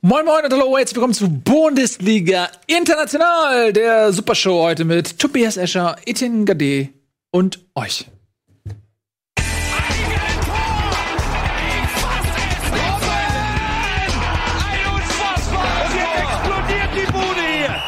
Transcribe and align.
Moin 0.00 0.24
Moin 0.24 0.44
und 0.44 0.52
hallo, 0.52 0.76
herzlich 0.76 0.96
willkommen 0.96 1.14
zu 1.14 1.28
Bundesliga 1.28 2.50
International, 2.66 3.72
der 3.72 4.12
Supershow 4.12 4.62
heute 4.62 4.84
mit 4.84 5.18
Tobias 5.18 5.56
Escher, 5.56 5.96
Etienne 6.06 6.44
Gade 6.44 6.88
und 7.30 7.60
euch. 7.74 8.06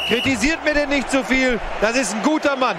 Kritisiert 0.09 0.64
mir 0.64 0.75
denn 0.75 0.91
nicht 0.91 1.11
so 1.11 1.25
viel. 1.25 1.59
Das 1.80 1.96
ist 1.96 2.14
ein 2.14 2.23
guter 2.23 2.55
Mann. 2.57 2.77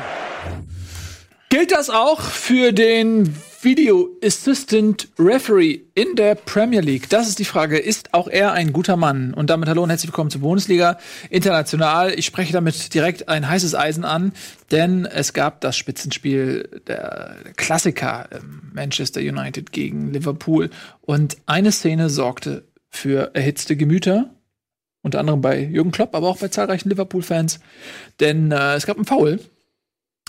Gilt 1.50 1.72
das 1.72 1.90
auch 1.90 2.22
für 2.22 2.72
den 2.72 3.36
Video 3.66 4.16
Assistant 4.24 5.08
Referee 5.18 5.82
in 5.96 6.16
der 6.16 6.36
Premier 6.36 6.82
League? 6.82 7.10
Das 7.10 7.28
ist 7.28 7.40
die 7.40 7.46
Frage. 7.46 7.80
Ist 7.80 8.14
auch 8.14 8.28
er 8.28 8.52
ein 8.52 8.72
guter 8.72 8.96
Mann? 8.96 9.34
Und 9.34 9.50
damit 9.50 9.68
hallo 9.68 9.82
und 9.82 9.90
herzlich 9.90 10.12
willkommen 10.12 10.30
zur 10.30 10.42
Bundesliga 10.42 11.00
International. 11.32 12.14
Ich 12.14 12.28
spreche 12.28 12.54
damit 12.54 12.94
direkt 12.94 13.28
ein 13.28 13.50
heißes 13.50 13.74
Eisen 13.74 14.06
an, 14.06 14.34
denn 14.70 15.06
es 15.06 15.34
gab 15.34 15.62
das 15.62 15.78
Spitzenspiel 15.78 16.84
der 16.86 17.38
Klassiker 17.56 18.30
ähm, 18.32 18.70
Manchester 18.72 19.20
United 19.20 19.72
gegen 19.72 20.14
Liverpool. 20.14 20.70
Und 21.02 21.38
eine 21.48 21.72
Szene 21.72 22.12
sorgte 22.12 22.68
für 22.92 23.34
erhitzte 23.34 23.76
Gemüter. 23.76 24.30
Unter 25.02 25.20
anderem 25.20 25.42
bei 25.42 25.60
Jürgen 25.60 25.90
Klopp, 25.90 26.14
aber 26.14 26.28
auch 26.28 26.38
bei 26.38 26.50
zahlreichen 26.50 26.90
Liverpool-Fans. 26.90 27.60
Denn 28.20 28.52
äh, 28.52 28.76
es 28.76 28.86
gab 28.86 28.98
einen 28.98 29.06
Foul 29.06 29.40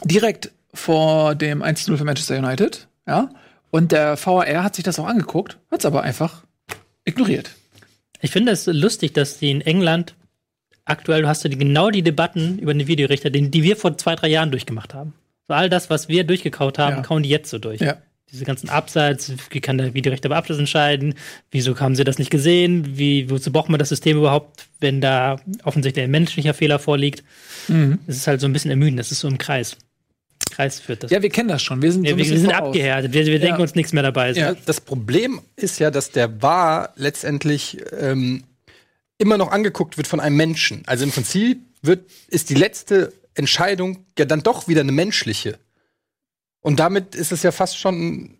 direkt 0.05 0.53
vor 0.73 1.35
dem 1.35 1.63
1-0 1.63 1.99
für 1.99 2.05
Manchester 2.05 2.39
United. 2.39 2.89
Ja. 3.07 3.31
Und 3.71 3.93
der 3.93 4.17
VAR 4.25 4.63
hat 4.63 4.75
sich 4.75 4.85
das 4.85 4.99
auch 4.99 5.07
angeguckt, 5.07 5.59
hat 5.71 5.81
es 5.81 5.87
aber 5.87 6.03
einfach 6.03 6.45
ignoriert. 7.05 7.51
Ich 8.21 8.31
finde 8.31 8.53
es 8.53 8.67
lustig, 8.67 9.13
dass 9.13 9.39
die 9.39 9.51
in 9.51 9.61
England 9.61 10.15
aktuell, 10.85 11.23
du 11.23 11.29
hast 11.29 11.45
ja 11.45 11.51
die, 11.51 11.59
genau 11.59 11.91
die 11.91 12.03
Debatten 12.03 12.59
über 12.59 12.73
den 12.73 12.87
Videorichter, 12.87 13.31
die, 13.31 13.51
die 13.51 13.63
wir 13.63 13.77
vor 13.77 13.99
zwei, 13.99 14.15
drei 14.15 14.29
Jahren 14.29 14.51
durchgemacht 14.51 14.95
haben. 14.95 15.13
So 15.49 15.55
all 15.55 15.69
das, 15.69 15.91
was 15.91 16.09
wir 16.09 16.25
durchgekaut 16.25 16.79
haben, 16.79 16.97
Ja. 16.97 17.03
kauen 17.03 17.23
die 17.23 17.29
jetzt 17.29 17.51
so 17.51 17.59
durch. 17.59 17.81
Ja. 17.81 17.97
Diese 18.33 18.45
ganzen 18.45 18.69
Abseits, 18.71 19.33
wie 19.51 19.61
kann 19.61 19.79
der 19.79 19.95
Videorichter 19.95 20.29
bei 20.29 20.37
Abseits 20.37 20.59
entscheiden? 20.59 21.15
Wieso 21.53 21.79
haben 21.79 21.95
sie 21.95 22.03
das 22.03 22.19
nicht 22.19 22.31
gesehen? 22.31 22.99
Wie, 22.99 23.31
wozu 23.31 23.53
braucht 23.53 23.69
man 23.69 23.79
das 23.79 23.89
System 23.91 24.17
überhaupt, 24.17 24.67
wenn 24.81 25.01
da 25.01 25.37
offensichtlich 25.63 26.05
ein 26.05 26.11
menschlicher 26.11 26.53
Fehler 26.55 26.81
vorliegt? 26.81 27.23
Mhm. 27.69 27.99
Es 28.09 28.17
ist 28.17 28.27
halt 28.27 28.41
so 28.41 28.49
ein 28.49 28.53
bisschen 28.53 28.71
ermüdend, 28.73 28.99
das 28.99 29.13
ist 29.13 29.21
so 29.21 29.29
im 29.29 29.39
Kreis. 29.39 29.77
Kreis 30.57 30.81
führt 30.81 31.03
das. 31.03 31.11
Ja, 31.11 31.21
wir 31.23 31.29
kennen 31.29 31.49
das 31.49 31.63
schon. 31.63 31.83
Wir 31.83 31.93
sind, 31.93 32.09
so 32.09 32.17
wir, 32.17 32.25
wir 32.25 32.39
sind 32.39 32.51
abgehärtet, 32.53 33.13
wir, 33.13 33.27
wir 33.27 33.39
denken 33.39 33.57
Ja. 33.59 33.63
uns 33.63 33.75
nichts 33.75 33.93
mehr 33.93 34.03
dabei. 34.03 34.33
Ja. 34.33 34.55
Das 34.65 34.81
Problem 34.81 35.41
ist 35.55 35.79
ja, 35.79 35.91
dass 35.91 36.11
der 36.13 36.41
War 36.43 36.93
letztendlich 36.97 37.79
ähm, 37.99 38.45
immer 39.19 39.37
noch 39.37 39.53
angeguckt 39.53 39.99
wird 39.99 40.07
von 40.07 40.19
einem 40.19 40.37
Menschen. 40.37 40.83
Also 40.87 41.05
im 41.05 41.11
Prinzip 41.11 41.61
wird, 41.83 42.11
ist 42.29 42.49
die 42.49 42.55
letzte 42.55 43.13
Entscheidung 43.35 44.07
ja 44.19 44.25
dann 44.25 44.43
doch 44.43 44.67
wieder 44.67 44.81
eine 44.81 44.93
menschliche. 44.93 45.59
Und 46.61 46.81
damit 46.81 47.15
ist 47.15 47.33
es 47.33 47.43
ja 47.43 47.53
fast 47.53 47.79
schon. 47.79 48.36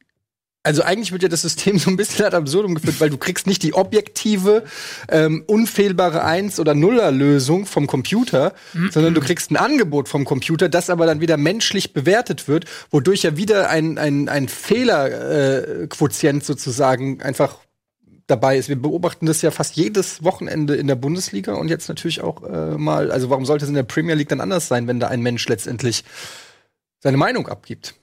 Also 0.67 0.83
eigentlich 0.83 1.13
wird 1.13 1.23
ja 1.23 1.29
das 1.29 1.43
System 1.43 1.79
so 1.79 1.91
ein 1.91 1.97
bisschen 1.97 2.25
ad 2.25 2.37
absurdum 2.37 2.75
geführt, 2.75 3.01
weil 3.01 3.09
du 3.09 3.19
kriegst 3.19 3.47
nicht 3.47 3.63
die 3.63 3.73
objektive, 3.73 4.65
ähm, 5.09 5.45
unfehlbare 5.47 6.25
Eins- 6.25 6.59
oder 6.59 6.75
Nuller-Lösung 6.75 7.67
vom 7.67 7.87
Computer, 7.87 8.53
sondern 8.91 9.15
du 9.15 9.21
kriegst 9.21 9.53
ein 9.53 9.57
Angebot 9.57 10.09
vom 10.09 10.25
Computer, 10.25 10.69
das 10.69 10.91
aber 10.91 11.07
dann 11.07 11.21
wieder 11.21 11.37
menschlich 11.37 11.93
bewertet 11.93 12.49
wird, 12.49 12.65
wodurch 12.91 13.23
ja 13.23 13.37
wieder 13.37 13.71
ein, 13.71 13.97
ein, 13.97 14.29
ein 14.29 14.49
Fehlerquotient 14.49 16.43
äh, 16.43 16.45
sozusagen 16.45 17.23
einfach 17.23 17.59
dabei 18.27 18.59
ist. 18.59 18.69
Wir 18.69 18.83
beobachten 18.83 19.27
das 19.27 19.43
ja 19.43 19.53
fast 19.53 19.77
jedes 19.77 20.25
Wochenende 20.25 20.75
in 20.75 20.89
der 20.89 20.97
Bundesliga 20.97 21.55
und 21.55 21.69
jetzt 21.69 21.89
natürlich 21.89 22.23
auch 22.23 22.43
äh, 22.43 22.77
mal, 22.77 23.13
also 23.13 23.31
warum 23.31 23.47
sollte 23.47 23.67
es 23.67 23.69
in 23.69 23.77
der 23.77 23.85
Premier 23.85 24.17
League 24.17 24.31
dann 24.31 24.41
anders 24.41 24.67
sein, 24.67 24.89
wenn 24.89 24.99
da 24.99 25.07
ein 25.07 25.23
Mensch 25.23 25.47
letztendlich 25.47 26.03
seine 26.99 27.19
Meinung 27.19 27.47
abgibt? 27.47 27.95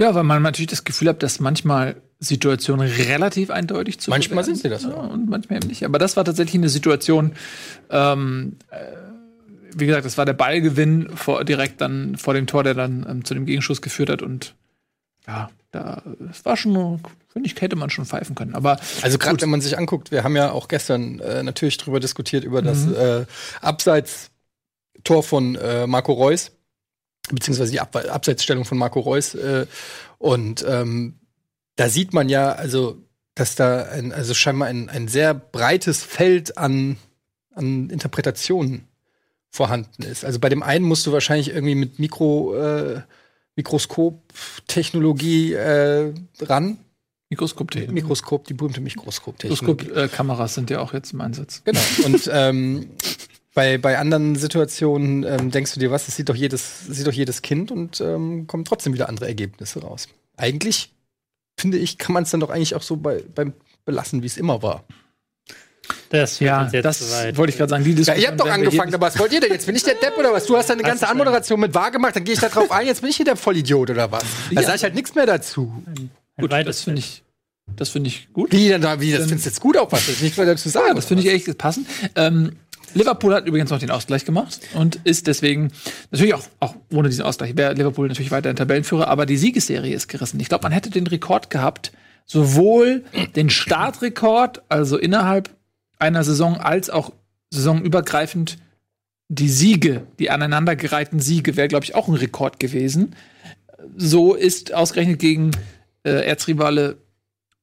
Ja, 0.00 0.14
weil 0.14 0.22
man 0.24 0.42
natürlich 0.42 0.70
das 0.70 0.84
Gefühl 0.84 1.08
hat, 1.08 1.22
dass 1.22 1.40
manchmal 1.40 1.96
Situationen 2.20 2.88
relativ 2.90 3.50
eindeutig 3.50 4.00
zu 4.00 4.10
Manchmal 4.10 4.44
sind 4.44 4.56
sie 4.58 4.68
das, 4.70 4.84
ja, 4.84 4.90
und 4.90 5.28
manchmal 5.28 5.58
eben 5.58 5.68
nicht. 5.68 5.84
Aber 5.84 5.98
das 5.98 6.16
war 6.16 6.24
tatsächlich 6.24 6.54
eine 6.54 6.70
Situation, 6.70 7.32
ähm, 7.90 8.56
äh, 8.70 8.76
wie 9.76 9.86
gesagt, 9.86 10.06
das 10.06 10.16
war 10.18 10.24
der 10.24 10.32
Ballgewinn 10.32 11.10
vor, 11.16 11.44
direkt 11.44 11.80
dann 11.82 12.16
vor 12.16 12.32
dem 12.34 12.46
Tor, 12.46 12.64
der 12.64 12.74
dann 12.74 13.06
ähm, 13.08 13.24
zu 13.26 13.34
dem 13.34 13.44
Gegenschuss 13.44 13.82
geführt 13.82 14.08
hat 14.08 14.22
und 14.22 14.54
ja, 15.26 15.50
da 15.70 16.02
es 16.30 16.44
war 16.46 16.56
schon, 16.56 17.00
finde 17.28 17.46
ich, 17.46 17.60
hätte 17.60 17.76
man 17.76 17.90
schon 17.90 18.06
pfeifen 18.06 18.34
können. 18.34 18.54
Aber 18.54 18.80
Also 19.02 19.18
gerade 19.18 19.40
wenn 19.42 19.50
man 19.50 19.60
sich 19.60 19.76
anguckt, 19.78 20.10
wir 20.10 20.24
haben 20.24 20.34
ja 20.34 20.50
auch 20.50 20.66
gestern 20.66 21.20
äh, 21.20 21.42
natürlich 21.42 21.76
drüber 21.76 22.00
diskutiert 22.00 22.42
über 22.42 22.62
das 22.62 22.86
Mhm. 22.86 22.94
äh, 22.94 23.26
Abseits-Tor 23.60 25.22
von 25.22 25.54
äh, 25.56 25.86
Marco 25.86 26.12
Reus, 26.14 26.52
beziehungsweise 27.34 27.72
die 27.72 27.80
Ab 27.80 27.96
Abseitsstellung 27.96 28.64
von 28.64 28.78
Marco 28.78 29.00
Reus. 29.00 29.34
Äh, 29.34 29.66
und 30.18 30.64
ähm, 30.68 31.14
da 31.76 31.88
sieht 31.88 32.12
man 32.12 32.28
ja, 32.28 32.52
also, 32.52 32.98
dass 33.34 33.54
da 33.54 33.84
ein, 33.84 34.12
also 34.12 34.34
scheinbar 34.34 34.68
ein, 34.68 34.88
ein 34.88 35.08
sehr 35.08 35.34
breites 35.34 36.02
Feld 36.02 36.58
an, 36.58 36.96
an 37.54 37.88
Interpretationen 37.90 38.86
vorhanden 39.50 40.02
ist. 40.02 40.24
Also 40.24 40.38
bei 40.38 40.48
dem 40.48 40.62
einen 40.62 40.84
musst 40.84 41.06
du 41.06 41.12
wahrscheinlich 41.12 41.48
irgendwie 41.48 41.74
mit 41.74 41.98
Mikro, 41.98 42.54
äh, 42.54 43.02
Mikroskop-Technologie 43.56 45.54
äh, 45.54 46.12
ran. 46.40 46.78
Mikroskop, 47.30 47.74
Mikroskop, 47.74 48.46
die 48.46 48.54
berühmte 48.54 48.80
Mikroskop-Technologie. 48.80 49.84
Mikroskop-Kameras 49.84 50.54
sind 50.54 50.68
ja 50.68 50.80
auch 50.80 50.92
jetzt 50.92 51.12
im 51.12 51.20
Einsatz. 51.20 51.62
Genau. 51.64 51.80
Und 52.04 52.28
ähm, 52.32 52.90
bei, 53.54 53.78
bei 53.78 53.98
anderen 53.98 54.36
Situationen 54.36 55.24
ähm, 55.24 55.50
denkst 55.50 55.74
du 55.74 55.80
dir, 55.80 55.90
was, 55.90 56.06
das 56.06 56.16
sieht 56.16 56.28
doch 56.28 56.34
jedes, 56.36 56.86
sieht 56.88 57.06
doch 57.06 57.12
jedes 57.12 57.42
Kind 57.42 57.70
und 57.72 58.00
ähm, 58.00 58.46
kommen 58.46 58.64
trotzdem 58.64 58.92
wieder 58.94 59.08
andere 59.08 59.26
Ergebnisse 59.26 59.80
raus. 59.80 60.08
Eigentlich, 60.36 60.92
finde 61.58 61.78
ich, 61.78 61.98
kann 61.98 62.12
man 62.12 62.22
es 62.22 62.30
dann 62.30 62.40
doch 62.40 62.50
eigentlich 62.50 62.74
auch 62.74 62.82
so 62.82 62.96
bei, 62.96 63.22
beim 63.34 63.52
belassen, 63.84 64.22
wie 64.22 64.26
es 64.26 64.36
immer 64.36 64.62
war. 64.62 64.84
Das 66.10 66.38
Ja, 66.38 66.64
das 66.64 67.00
wollte 67.36 67.50
ich 67.50 67.56
gerade 67.58 67.70
sagen. 67.70 67.84
Die 67.84 67.90
Ja, 67.90 67.96
Diskussion 67.96 68.22
ihr 68.22 68.28
habt 68.28 68.40
doch 68.40 68.48
angefangen, 68.50 68.94
aber 68.94 69.06
was 69.08 69.18
wollt 69.18 69.32
ihr 69.32 69.40
denn? 69.40 69.50
Jetzt 69.50 69.66
bin 69.66 69.74
ich 69.74 69.82
der 69.82 69.94
Depp 69.94 70.16
oder 70.18 70.32
was? 70.32 70.46
Du 70.46 70.56
hast 70.56 70.70
deine 70.70 70.82
ganze. 70.82 71.08
Anmoderation 71.08 71.58
mit 71.58 71.74
wahr 71.74 71.90
gemacht, 71.90 72.14
dann 72.16 72.24
gehe 72.24 72.34
ich 72.34 72.40
da 72.40 72.48
drauf 72.48 72.70
ein, 72.70 72.86
jetzt 72.86 73.00
bin 73.00 73.10
ich 73.10 73.16
hier 73.16 73.24
der 73.24 73.36
Vollidiot 73.36 73.90
oder 73.90 74.10
was? 74.12 74.22
Da 74.52 74.60
Ja. 74.60 74.66
sage 74.66 74.76
ich 74.76 74.82
halt 74.84 74.94
nichts 74.94 75.14
mehr 75.14 75.26
dazu. 75.26 75.72
Ein 75.86 76.10
Gut, 76.38 76.52
das 76.52 76.82
finde 76.82 77.00
ich, 77.00 77.22
das 77.76 77.90
finde 77.90 78.08
ich 78.08 78.32
gut. 78.32 78.52
Wie 78.52 78.68
denn 78.68 78.80
da, 78.80 79.00
wie, 79.00 79.10
das 79.12 79.22
findest 79.22 79.46
du 79.46 79.50
jetzt 79.50 79.60
gut 79.60 79.76
auch 79.76 79.90
was? 79.90 80.08
Ich 80.08 80.22
nichts 80.22 80.36
mehr 80.36 80.46
dazu 80.46 80.68
sagen. 80.68 80.88
Ja, 80.88 80.94
das 80.94 81.06
finde 81.06 81.22
ich 81.24 81.28
echt 81.30 81.58
passend. 81.58 81.86
Ähm, 82.14 82.52
Liverpool 82.94 83.34
hat 83.34 83.46
übrigens 83.46 83.70
noch 83.70 83.78
den 83.78 83.90
Ausgleich 83.90 84.24
gemacht 84.24 84.60
und 84.74 85.00
ist 85.04 85.26
deswegen 85.26 85.72
natürlich 86.10 86.34
auch, 86.34 86.44
auch 86.60 86.74
ohne 86.92 87.08
diesen 87.08 87.24
Ausgleich 87.24 87.56
wäre 87.56 87.74
Liverpool 87.74 88.08
natürlich 88.08 88.30
weiter 88.30 88.54
Tabellenführer, 88.54 89.08
aber 89.08 89.26
die 89.26 89.36
Siegesserie 89.36 89.94
ist 89.94 90.08
gerissen. 90.08 90.40
Ich 90.40 90.48
glaube, 90.48 90.62
man 90.62 90.72
hätte 90.72 90.90
den 90.90 91.06
Rekord 91.06 91.50
gehabt, 91.50 91.92
sowohl 92.26 93.04
den 93.36 93.50
Startrekord, 93.50 94.62
also 94.68 94.98
innerhalb 94.98 95.50
einer 95.98 96.24
Saison, 96.24 96.56
als 96.56 96.90
auch 96.90 97.12
saisonübergreifend 97.50 98.58
die 99.28 99.48
Siege, 99.48 100.06
die 100.18 100.30
aneinandergereihten 100.30 101.20
Siege, 101.20 101.56
wäre, 101.56 101.68
glaube 101.68 101.84
ich, 101.84 101.94
auch 101.94 102.08
ein 102.08 102.14
Rekord 102.14 102.58
gewesen. 102.58 103.14
So 103.96 104.34
ist 104.34 104.74
ausgerechnet 104.74 105.20
gegen 105.20 105.52
äh, 106.04 106.26
Erzrivale 106.26 106.98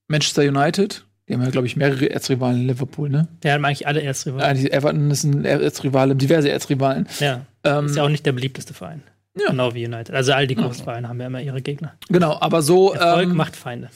Manchester 0.07 0.43
United. 0.43 1.05
Die 1.27 1.33
haben 1.33 1.43
ja, 1.43 1.49
glaube 1.49 1.67
ich, 1.67 1.75
mehrere 1.75 2.09
Erzrivalen 2.09 2.61
in 2.61 2.67
Liverpool, 2.67 3.09
ne? 3.09 3.27
Der 3.43 3.53
haben 3.53 3.65
eigentlich 3.65 3.85
alle 3.85 3.99
erst 3.99 4.27
Ah, 4.27 4.53
die 4.53 4.71
Everton 4.71 5.11
ist 5.11 5.23
ein 5.23 5.43
Erzrivale, 5.43 6.15
diverse 6.15 6.49
Erzrivalen. 6.49 7.07
Ja. 7.19 7.45
Ähm, 7.65 7.87
Ist 7.87 7.97
ja 7.97 8.03
auch 8.03 8.09
nicht 8.09 8.25
der 8.25 8.31
beliebteste 8.31 8.73
Verein. 8.73 9.03
Ja. 9.37 9.49
Genau 9.49 9.73
wie 9.73 9.85
United. 9.85 10.15
Also 10.15 10.31
all 10.33 10.47
die 10.47 10.55
großen 10.55 10.83
Vereine 10.83 11.09
haben 11.09 11.19
ja 11.19 11.27
immer 11.27 11.41
ihre 11.41 11.61
Gegner. 11.61 11.95
Genau, 12.07 12.37
aber 12.39 12.61
so, 12.61 12.93
Erfolg 12.93 13.29
ähm, 13.29 13.35
macht 13.35 13.55
Feinde. 13.55 13.89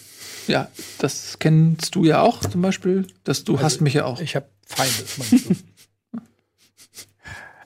ja, 0.47 0.67
das 0.99 1.39
kennst 1.39 1.95
du 1.95 2.03
ja 2.03 2.21
auch 2.21 2.41
zum 2.41 2.61
Beispiel. 2.61 3.07
Dass 3.23 3.43
du 3.45 3.59
hast 3.59 3.79
mich 3.81 3.93
ja 3.93 4.05
auch. 4.05 4.19
Ich 4.19 4.35
habe 4.35 4.45
Feinde, 4.65 4.93
meinst 5.17 5.49
du? 5.49 5.55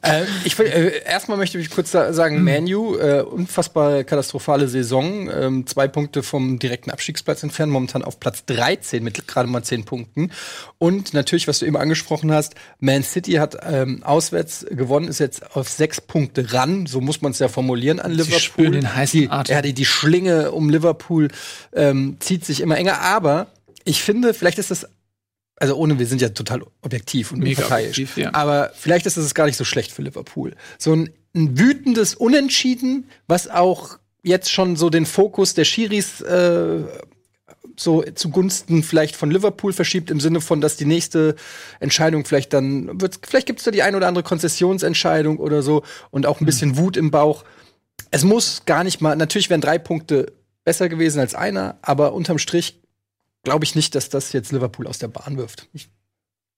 äh, 0.05 0.25
ich 0.43 0.57
will, 0.57 0.67
äh, 0.67 1.03
erstmal 1.05 1.37
möchte 1.37 1.57
ich 1.57 1.69
kurz 1.69 1.91
sa- 1.91 2.13
sagen, 2.13 2.43
Manu, 2.43 2.95
äh, 2.97 3.21
unfassbar 3.21 4.03
katastrophale 4.03 4.67
Saison. 4.67 5.29
Ähm, 5.29 5.67
zwei 5.67 5.87
Punkte 5.87 6.23
vom 6.23 6.59
direkten 6.59 6.91
Abstiegsplatz 6.91 7.43
entfernt, 7.43 7.71
momentan 7.71 8.03
auf 8.03 8.19
Platz 8.19 8.45
13 8.45 9.03
mit 9.03 9.27
gerade 9.27 9.49
mal 9.49 9.63
10 9.63 9.85
Punkten. 9.85 10.31
Und 10.77 11.13
natürlich, 11.13 11.47
was 11.47 11.59
du 11.59 11.65
eben 11.65 11.77
angesprochen 11.77 12.31
hast, 12.31 12.55
Man 12.79 13.03
City 13.03 13.33
hat 13.33 13.57
ähm, 13.63 14.03
auswärts 14.03 14.65
gewonnen, 14.69 15.07
ist 15.07 15.19
jetzt 15.19 15.55
auf 15.55 15.69
sechs 15.69 15.99
Punkte 16.01 16.53
ran, 16.53 16.85
so 16.85 17.01
muss 17.01 17.21
man 17.21 17.31
es 17.31 17.39
ja 17.39 17.47
formulieren 17.47 17.99
an 17.99 18.11
Liverpool. 18.11 18.39
spüren 18.39 18.71
den 18.73 18.95
heißen 18.95 19.19
die, 19.21 19.29
Atem. 19.29 19.55
ja, 19.55 19.61
die, 19.61 19.73
die 19.73 19.85
Schlinge 19.85 20.51
um 20.51 20.69
Liverpool 20.69 21.29
ähm, 21.73 22.17
zieht 22.19 22.45
sich 22.45 22.61
immer 22.61 22.77
enger, 22.77 23.01
aber 23.01 23.47
ich 23.83 24.01
finde, 24.03 24.33
vielleicht 24.33 24.57
ist 24.59 24.71
das 24.71 24.87
also 25.57 25.75
ohne, 25.75 25.99
wir 25.99 26.05
sind 26.05 26.21
ja 26.21 26.29
total 26.29 26.63
objektiv 26.81 27.31
und 27.31 27.39
Mega 27.39 27.61
unparteiisch. 27.61 27.91
objektiv, 27.91 28.17
ja. 28.17 28.33
Aber 28.33 28.71
vielleicht 28.75 29.05
ist 29.05 29.17
es 29.17 29.33
gar 29.33 29.45
nicht 29.45 29.57
so 29.57 29.63
schlecht 29.63 29.91
für 29.91 30.01
Liverpool. 30.01 30.55
So 30.77 30.93
ein, 30.93 31.11
ein 31.33 31.57
wütendes 31.57 32.15
Unentschieden, 32.15 33.09
was 33.27 33.49
auch 33.49 33.97
jetzt 34.21 34.51
schon 34.51 34.75
so 34.75 34.89
den 34.89 35.05
Fokus 35.05 35.53
der 35.53 35.65
Schiris 35.65 36.21
äh, 36.21 36.83
so 37.77 38.03
zugunsten 38.15 38.83
vielleicht 38.83 39.15
von 39.15 39.31
Liverpool 39.31 39.73
verschiebt, 39.73 40.09
im 40.09 40.19
Sinne 40.19 40.41
von, 40.41 40.61
dass 40.61 40.77
die 40.77 40.85
nächste 40.85 41.35
Entscheidung 41.79 42.25
vielleicht 42.25 42.53
dann 42.53 43.01
wird, 43.01 43.19
vielleicht 43.25 43.47
gibt 43.47 43.59
es 43.59 43.65
da 43.65 43.71
die 43.71 43.83
ein 43.83 43.95
oder 43.95 44.07
andere 44.07 44.23
Konzessionsentscheidung 44.23 45.37
oder 45.37 45.61
so 45.61 45.83
und 46.09 46.25
auch 46.25 46.39
ein 46.39 46.45
bisschen 46.45 46.77
Wut 46.77 46.97
im 46.97 47.11
Bauch. 47.11 47.43
Es 48.11 48.23
muss 48.23 48.63
gar 48.65 48.83
nicht 48.83 49.01
mal, 49.01 49.15
natürlich 49.15 49.49
wären 49.49 49.61
drei 49.61 49.77
Punkte 49.77 50.33
besser 50.63 50.89
gewesen 50.89 51.19
als 51.19 51.35
einer, 51.35 51.77
aber 51.81 52.13
unterm 52.13 52.39
Strich 52.39 52.79
glaube 53.45 53.63
ich 53.63 53.75
nicht, 53.75 53.95
dass 53.95 54.09
das 54.09 54.33
jetzt 54.33 54.51
Liverpool 54.51 54.87
aus 54.87 54.97
der 54.99 55.07
Bahn 55.07 55.37
wirft. 55.37 55.67
Ich 55.73 55.89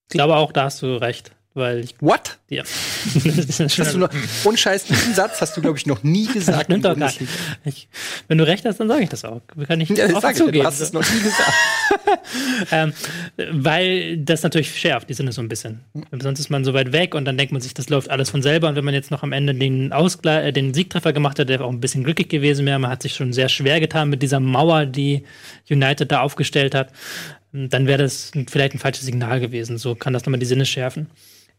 glaube 0.09 0.35
auch, 0.35 0.51
da 0.51 0.63
hast 0.63 0.81
du 0.81 0.99
recht. 0.99 1.31
Weil 1.57 1.79
ich, 1.79 1.95
What? 2.01 2.37
ja. 2.49 2.63
Hast 3.15 3.93
du 3.93 3.97
noch, 3.97 4.09
unscheiß, 4.43 4.83
diesen 4.83 5.15
Satz 5.15 5.41
hast 5.41 5.57
du, 5.57 5.61
glaube 5.61 5.79
ich, 5.79 5.87
noch 5.87 6.03
nie 6.03 6.27
gesagt. 6.33 6.69
Nimmt 6.69 6.85
doch 6.85 6.95
gar 6.95 7.11
ich, 7.65 7.89
wenn 8.27 8.37
du 8.37 8.45
recht 8.45 8.63
hast, 8.63 8.79
dann 8.79 8.87
sage 8.87 9.01
ich 9.01 9.09
das 9.09 9.25
auch. 9.25 9.41
Kann 9.67 9.81
ich 9.81 9.89
Ja, 9.89 10.07
das 10.07 10.21
sag 10.21 10.39
ich, 10.39 10.51
du 10.51 10.63
hast 10.63 10.79
es 10.79 10.93
noch 10.93 11.01
nie 11.01 11.19
gesagt. 11.19 11.53
ähm, 12.71 12.93
weil 13.51 14.17
das 14.17 14.43
natürlich 14.43 14.77
schärft, 14.79 15.09
die 15.09 15.13
Sinne 15.13 15.31
so 15.31 15.41
ein 15.41 15.49
bisschen. 15.49 15.81
Sonst 16.19 16.39
ist 16.39 16.49
man 16.49 16.63
so 16.63 16.73
weit 16.73 16.91
weg 16.91 17.15
und 17.15 17.25
dann 17.25 17.37
denkt 17.37 17.51
man 17.51 17.61
sich, 17.61 17.73
das 17.73 17.89
läuft 17.89 18.09
alles 18.09 18.29
von 18.29 18.41
selber. 18.41 18.67
Und 18.69 18.75
wenn 18.75 18.85
man 18.85 18.93
jetzt 18.93 19.11
noch 19.11 19.23
am 19.23 19.31
Ende 19.31 19.53
den 19.53 19.93
Ausgleich, 19.93 20.47
äh, 20.47 20.51
den 20.51 20.73
Siegtreffer 20.73 21.13
gemacht 21.13 21.39
hat, 21.39 21.49
der 21.49 21.61
auch 21.61 21.71
ein 21.71 21.79
bisschen 21.79 22.03
glücklich 22.03 22.29
gewesen 22.29 22.65
wäre, 22.65 22.79
man 22.79 22.91
hat 22.91 23.01
sich 23.01 23.15
schon 23.15 23.33
sehr 23.33 23.49
schwer 23.49 23.79
getan 23.79 24.09
mit 24.09 24.21
dieser 24.21 24.39
Mauer, 24.39 24.85
die 24.85 25.23
United 25.69 26.11
da 26.11 26.21
aufgestellt 26.21 26.75
hat, 26.75 26.91
dann 27.51 27.87
wäre 27.87 28.03
das 28.03 28.31
vielleicht 28.49 28.75
ein 28.75 28.79
falsches 28.79 29.05
Signal 29.05 29.39
gewesen. 29.39 29.77
So 29.77 29.95
kann 29.95 30.13
das 30.13 30.25
nochmal 30.25 30.39
die 30.39 30.45
Sinne 30.45 30.65
schärfen. 30.65 31.07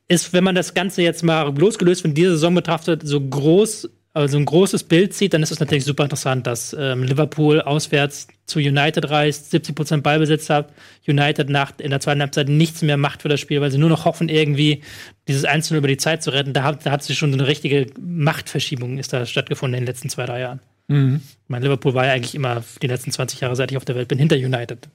Ist, 0.06 0.32
wenn 0.32 0.44
man 0.44 0.54
das 0.54 0.72
Ganze 0.72 1.02
jetzt 1.02 1.22
mal 1.22 1.54
losgelöst 1.54 2.02
von 2.02 2.14
dieser 2.14 2.30
Saison 2.32 2.54
betrachtet, 2.54 3.02
so 3.04 3.20
groß, 3.20 3.90
also 4.18 4.36
ein 4.36 4.44
großes 4.44 4.84
Bild 4.84 5.14
sieht, 5.14 5.32
dann 5.32 5.42
ist 5.42 5.52
es 5.52 5.60
natürlich 5.60 5.84
super 5.84 6.02
interessant, 6.02 6.46
dass 6.46 6.74
ähm, 6.78 7.04
Liverpool 7.04 7.60
auswärts 7.60 8.26
zu 8.46 8.58
United 8.58 9.10
reist, 9.10 9.54
70% 9.54 10.00
Ballbesitz 10.00 10.50
hat, 10.50 10.72
United 11.06 11.48
nach, 11.48 11.72
in 11.78 11.90
der 11.90 12.00
zweiten 12.00 12.20
Halbzeit 12.20 12.48
nichts 12.48 12.82
mehr 12.82 12.96
macht 12.96 13.22
für 13.22 13.28
das 13.28 13.38
Spiel, 13.38 13.60
weil 13.60 13.70
sie 13.70 13.78
nur 13.78 13.90
noch 13.90 14.04
hoffen, 14.04 14.28
irgendwie 14.28 14.82
dieses 15.28 15.44
Einzelne 15.44 15.78
über 15.78 15.88
die 15.88 15.98
Zeit 15.98 16.22
zu 16.22 16.30
retten. 16.30 16.52
Da 16.52 16.64
hat, 16.64 16.84
da 16.84 16.90
hat 16.90 17.02
sich 17.02 17.16
schon 17.16 17.30
so 17.30 17.38
eine 17.38 17.46
richtige 17.46 17.86
Machtverschiebung 18.00 18.98
ist 18.98 19.12
da 19.12 19.24
stattgefunden 19.24 19.78
in 19.78 19.84
den 19.84 19.86
letzten 19.86 20.08
zwei, 20.08 20.26
drei 20.26 20.40
Jahren. 20.40 20.60
Mhm. 20.88 21.20
Ich 21.24 21.48
meine, 21.48 21.66
Liverpool 21.66 21.94
war 21.94 22.06
ja 22.06 22.12
eigentlich 22.12 22.34
immer 22.34 22.64
die 22.82 22.86
letzten 22.86 23.12
20 23.12 23.40
Jahre, 23.40 23.54
seit 23.54 23.70
ich 23.70 23.76
auf 23.76 23.84
der 23.84 23.94
Welt 23.94 24.08
bin, 24.08 24.18
hinter 24.18 24.36
United. 24.36 24.88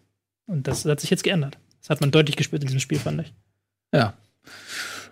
Und 0.48 0.68
das 0.68 0.84
hat 0.84 1.00
sich 1.00 1.10
jetzt 1.10 1.24
geändert. 1.24 1.58
Das 1.82 1.90
hat 1.90 2.02
man 2.02 2.12
deutlich 2.12 2.36
gespürt 2.36 2.64
in 2.64 2.68
diesem 2.68 2.82
Spiel, 2.82 3.00
fand 3.00 3.22
ich. 3.22 3.34
Ja. 3.94 4.14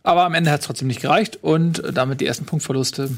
Aber 0.03 0.25
am 0.25 0.33
Ende 0.33 0.51
hat 0.51 0.61
es 0.61 0.65
trotzdem 0.65 0.87
nicht 0.87 1.01
gereicht 1.01 1.39
und 1.41 1.83
damit 1.93 2.19
die 2.19 2.25
ersten 2.25 2.45
Punktverluste. 2.45 3.09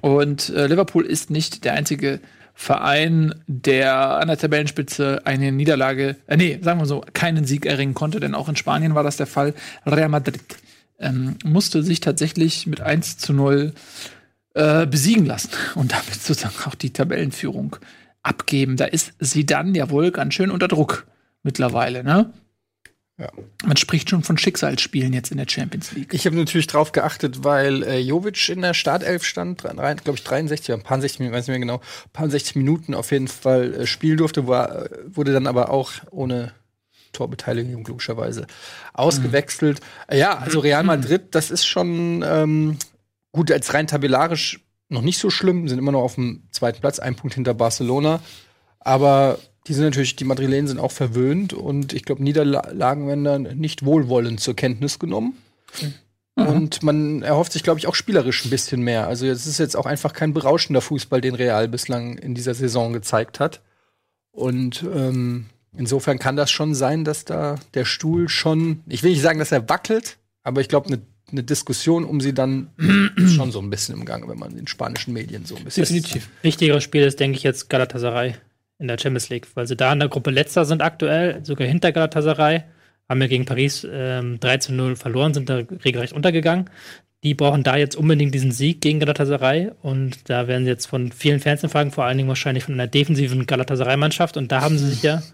Und 0.00 0.48
äh, 0.50 0.66
Liverpool 0.66 1.04
ist 1.04 1.30
nicht 1.30 1.64
der 1.64 1.74
einzige 1.74 2.20
Verein, 2.54 3.34
der 3.46 4.18
an 4.18 4.28
der 4.28 4.36
Tabellenspitze 4.36 5.22
eine 5.24 5.50
Niederlage, 5.52 6.16
äh, 6.26 6.36
nee, 6.36 6.58
sagen 6.60 6.78
wir 6.80 6.86
so, 6.86 7.02
keinen 7.12 7.44
Sieg 7.44 7.66
erringen 7.66 7.94
konnte, 7.94 8.20
denn 8.20 8.34
auch 8.34 8.48
in 8.48 8.56
Spanien 8.56 8.94
war 8.94 9.02
das 9.02 9.16
der 9.16 9.26
Fall. 9.26 9.54
Real 9.86 10.08
Madrid 10.08 10.42
ähm, 10.98 11.36
musste 11.44 11.82
sich 11.82 12.00
tatsächlich 12.00 12.66
mit 12.66 12.80
1 12.80 13.18
zu 13.18 13.32
0 13.32 13.72
äh, 14.54 14.86
besiegen 14.86 15.26
lassen 15.26 15.50
und 15.74 15.92
damit 15.92 16.14
sozusagen 16.14 16.68
auch 16.68 16.74
die 16.74 16.92
Tabellenführung 16.92 17.76
abgeben. 18.22 18.76
Da 18.76 18.84
ist 18.84 19.14
sie 19.18 19.46
dann 19.46 19.74
ja 19.74 19.90
wohl 19.90 20.10
ganz 20.10 20.34
schön 20.34 20.50
unter 20.50 20.68
Druck 20.68 21.06
mittlerweile, 21.42 22.04
ne? 22.04 22.32
Ja. 23.20 23.30
Man 23.66 23.76
spricht 23.76 24.08
schon 24.08 24.22
von 24.22 24.38
Schicksalsspielen 24.38 25.12
jetzt 25.12 25.30
in 25.30 25.36
der 25.36 25.46
Champions 25.46 25.92
League. 25.92 26.14
Ich 26.14 26.24
habe 26.24 26.36
natürlich 26.36 26.66
drauf 26.66 26.92
geachtet, 26.92 27.44
weil 27.44 27.82
äh, 27.82 27.98
Jovic 27.98 28.48
in 28.48 28.62
der 28.62 28.72
Startelf 28.72 29.24
stand, 29.24 29.62
glaube 29.62 30.12
ich 30.14 30.24
63 30.24 30.70
oder 30.70 30.78
ein 30.78 30.82
paar 30.82 31.00
60 31.00 31.20
Minuten, 31.20 31.36
weiß 31.36 31.46
nicht 31.46 31.52
mehr 31.52 31.58
genau, 31.60 31.76
ein 31.76 32.12
paar 32.14 32.30
60 32.30 32.56
Minuten 32.56 32.94
auf 32.94 33.10
jeden 33.10 33.28
Fall 33.28 33.74
äh, 33.74 33.86
spielen 33.86 34.16
durfte, 34.16 34.48
war, 34.48 34.86
äh, 34.86 34.88
wurde 35.04 35.34
dann 35.34 35.46
aber 35.46 35.70
auch 35.70 35.92
ohne 36.10 36.54
Torbeteiligung 37.12 37.84
logischerweise 37.84 38.46
ausgewechselt. 38.94 39.80
Äh, 40.08 40.18
Ja, 40.18 40.38
also 40.38 40.60
Real 40.60 40.84
Madrid, 40.84 41.34
das 41.34 41.50
ist 41.50 41.66
schon 41.66 42.24
ähm, 42.26 42.78
gut 43.32 43.52
als 43.52 43.74
rein 43.74 43.86
tabellarisch 43.86 44.60
noch 44.88 45.02
nicht 45.02 45.18
so 45.18 45.28
schlimm, 45.28 45.68
sind 45.68 45.78
immer 45.78 45.92
noch 45.92 46.02
auf 46.02 46.14
dem 46.14 46.44
zweiten 46.52 46.80
Platz, 46.80 46.98
ein 46.98 47.16
Punkt 47.16 47.34
hinter 47.34 47.54
Barcelona, 47.54 48.20
aber 48.80 49.38
die 49.66 49.74
sind 49.74 49.84
natürlich, 49.84 50.16
die 50.16 50.24
Madrilen 50.24 50.66
sind 50.66 50.80
auch 50.80 50.92
verwöhnt 50.92 51.52
und 51.52 51.92
ich 51.92 52.04
glaube, 52.04 52.22
Niederlagen 52.22 53.06
werden 53.06 53.24
dann 53.24 53.42
nicht 53.58 53.84
wohlwollend 53.84 54.40
zur 54.40 54.56
Kenntnis 54.56 54.98
genommen. 54.98 55.36
Und 56.34 56.82
man 56.82 57.22
erhofft 57.22 57.52
sich, 57.52 57.62
glaube 57.62 57.78
ich, 57.78 57.86
auch 57.86 57.94
spielerisch 57.94 58.44
ein 58.44 58.50
bisschen 58.50 58.80
mehr. 58.80 59.06
Also 59.06 59.26
es 59.26 59.46
ist 59.46 59.58
jetzt 59.58 59.76
auch 59.76 59.84
einfach 59.84 60.14
kein 60.14 60.32
berauschender 60.32 60.80
Fußball, 60.80 61.20
den 61.20 61.34
Real 61.34 61.68
bislang 61.68 62.16
in 62.16 62.34
dieser 62.34 62.54
Saison 62.54 62.92
gezeigt 62.94 63.40
hat. 63.40 63.60
Und 64.32 64.82
ähm, 64.94 65.46
insofern 65.76 66.18
kann 66.18 66.36
das 66.36 66.50
schon 66.50 66.74
sein, 66.74 67.04
dass 67.04 67.26
da 67.26 67.56
der 67.74 67.84
Stuhl 67.84 68.28
schon, 68.28 68.82
ich 68.86 69.02
will 69.02 69.10
nicht 69.10 69.22
sagen, 69.22 69.38
dass 69.38 69.52
er 69.52 69.68
wackelt, 69.68 70.16
aber 70.42 70.62
ich 70.62 70.68
glaube, 70.68 70.86
eine 70.86 71.02
eine 71.32 71.42
Diskussion 71.44 72.04
um 72.04 72.20
sie 72.20 72.32
dann 72.32 72.70
ist 73.16 73.34
schon 73.34 73.52
so 73.52 73.60
ein 73.60 73.70
bisschen 73.70 73.94
im 73.94 74.04
Gange, 74.04 74.28
wenn 74.28 74.38
man 74.38 74.50
in 74.50 74.56
den 74.56 74.66
spanischen 74.66 75.12
Medien 75.12 75.44
so 75.44 75.56
ein 75.56 75.64
bisschen. 75.64 75.84
Definitiv. 75.84 76.28
Wichtigeres 76.42 76.82
Spiel 76.82 77.02
ist, 77.02 77.20
denke 77.20 77.36
ich, 77.36 77.42
jetzt 77.42 77.68
Galatasaray 77.70 78.34
in 78.80 78.88
der 78.88 78.98
Champions 78.98 79.28
League, 79.28 79.46
weil 79.54 79.66
sie 79.66 79.76
da 79.76 79.92
in 79.92 80.00
der 80.00 80.08
Gruppe 80.08 80.30
letzter 80.30 80.64
sind 80.64 80.82
aktuell, 80.82 81.44
sogar 81.44 81.68
hinter 81.68 81.92
Galatasaray. 81.92 82.64
Haben 83.08 83.20
ja 83.20 83.26
gegen 83.26 83.44
Paris 83.44 83.86
ähm, 83.90 84.38
3 84.40 84.58
zu 84.58 84.72
0 84.72 84.96
verloren, 84.96 85.34
sind 85.34 85.48
da 85.48 85.62
regelrecht 85.84 86.12
untergegangen. 86.12 86.70
Die 87.22 87.34
brauchen 87.34 87.62
da 87.62 87.76
jetzt 87.76 87.96
unbedingt 87.96 88.34
diesen 88.34 88.50
Sieg 88.50 88.80
gegen 88.80 88.98
Galatasaray 88.98 89.72
und 89.82 90.30
da 90.30 90.48
werden 90.48 90.64
sie 90.64 90.70
jetzt 90.70 90.86
von 90.86 91.12
vielen 91.12 91.40
Fans 91.40 91.60
fragen, 91.60 91.90
vor 91.90 92.04
allen 92.04 92.16
Dingen 92.16 92.28
wahrscheinlich 92.28 92.64
von 92.64 92.74
einer 92.74 92.86
defensiven 92.86 93.46
Galatasaray-Mannschaft 93.46 94.36
und 94.36 94.50
da 94.50 94.62
haben 94.62 94.78
sie 94.78 94.88
sich 94.88 95.02
ja 95.02 95.22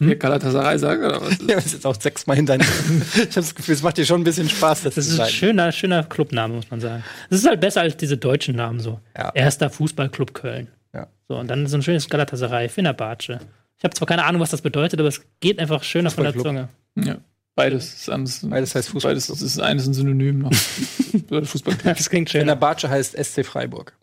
Hm? 0.00 0.18
Galatasaray 0.18 0.78
sagen 0.78 1.04
oder 1.04 1.20
was? 1.20 1.38
Ja, 1.46 1.54
das 1.54 1.66
ist 1.66 1.72
jetzt 1.74 1.86
auch 1.86 1.94
sechsmal 1.94 2.36
hintereinander. 2.36 2.72
ich 3.14 3.20
habe 3.20 3.34
das 3.34 3.54
Gefühl, 3.54 3.74
es 3.74 3.82
macht 3.82 3.96
dir 3.96 4.04
schon 4.04 4.22
ein 4.22 4.24
bisschen 4.24 4.48
Spaß, 4.48 4.82
das, 4.82 4.94
Das 4.96 5.06
ist 5.06 5.20
ein 5.20 5.28
schöner, 5.28 5.70
schöner 5.70 6.02
Clubname, 6.02 6.54
muss 6.54 6.70
man 6.70 6.80
sagen. 6.80 7.04
Das 7.30 7.38
ist 7.38 7.46
halt 7.46 7.60
besser 7.60 7.82
als 7.82 7.96
diese 7.96 8.16
deutschen 8.16 8.56
Namen 8.56 8.80
so. 8.80 9.00
Ja. 9.16 9.30
Erster 9.34 9.70
Fußballclub 9.70 10.34
Köln. 10.34 10.68
Ja. 10.94 11.08
So, 11.28 11.36
und 11.36 11.48
dann 11.48 11.66
so 11.66 11.76
ein 11.76 11.82
schönes 11.82 12.08
Galatasaray, 12.08 12.68
Fenerbahce. 12.68 13.40
Ich 13.78 13.84
habe 13.84 13.94
zwar 13.94 14.06
keine 14.06 14.24
Ahnung, 14.24 14.40
was 14.40 14.50
das 14.50 14.62
bedeutet, 14.62 15.00
aber 15.00 15.08
es 15.08 15.22
geht 15.40 15.58
einfach 15.58 15.82
schöner 15.82 16.10
von 16.10 16.24
der. 16.24 16.36
Zunge. 16.36 16.68
Ja. 16.96 17.16
Beides 17.56 17.94
ist 17.94 18.10
anders. 18.10 18.40
Beides 18.42 18.74
heißt 18.74 18.88
Fußball. 18.88 19.12
Beides 19.12 19.28
ist 19.28 19.60
eines 19.60 19.86
ein 19.86 19.94
Synonym 19.94 20.40
noch. 20.40 20.52
Fußball. 21.44 21.76
Das 21.84 22.10
klingt 22.10 22.30
schöner. 22.30 22.56
Batsche 22.56 22.88
heißt 22.88 23.16
SC 23.22 23.44
Freiburg. 23.44 23.96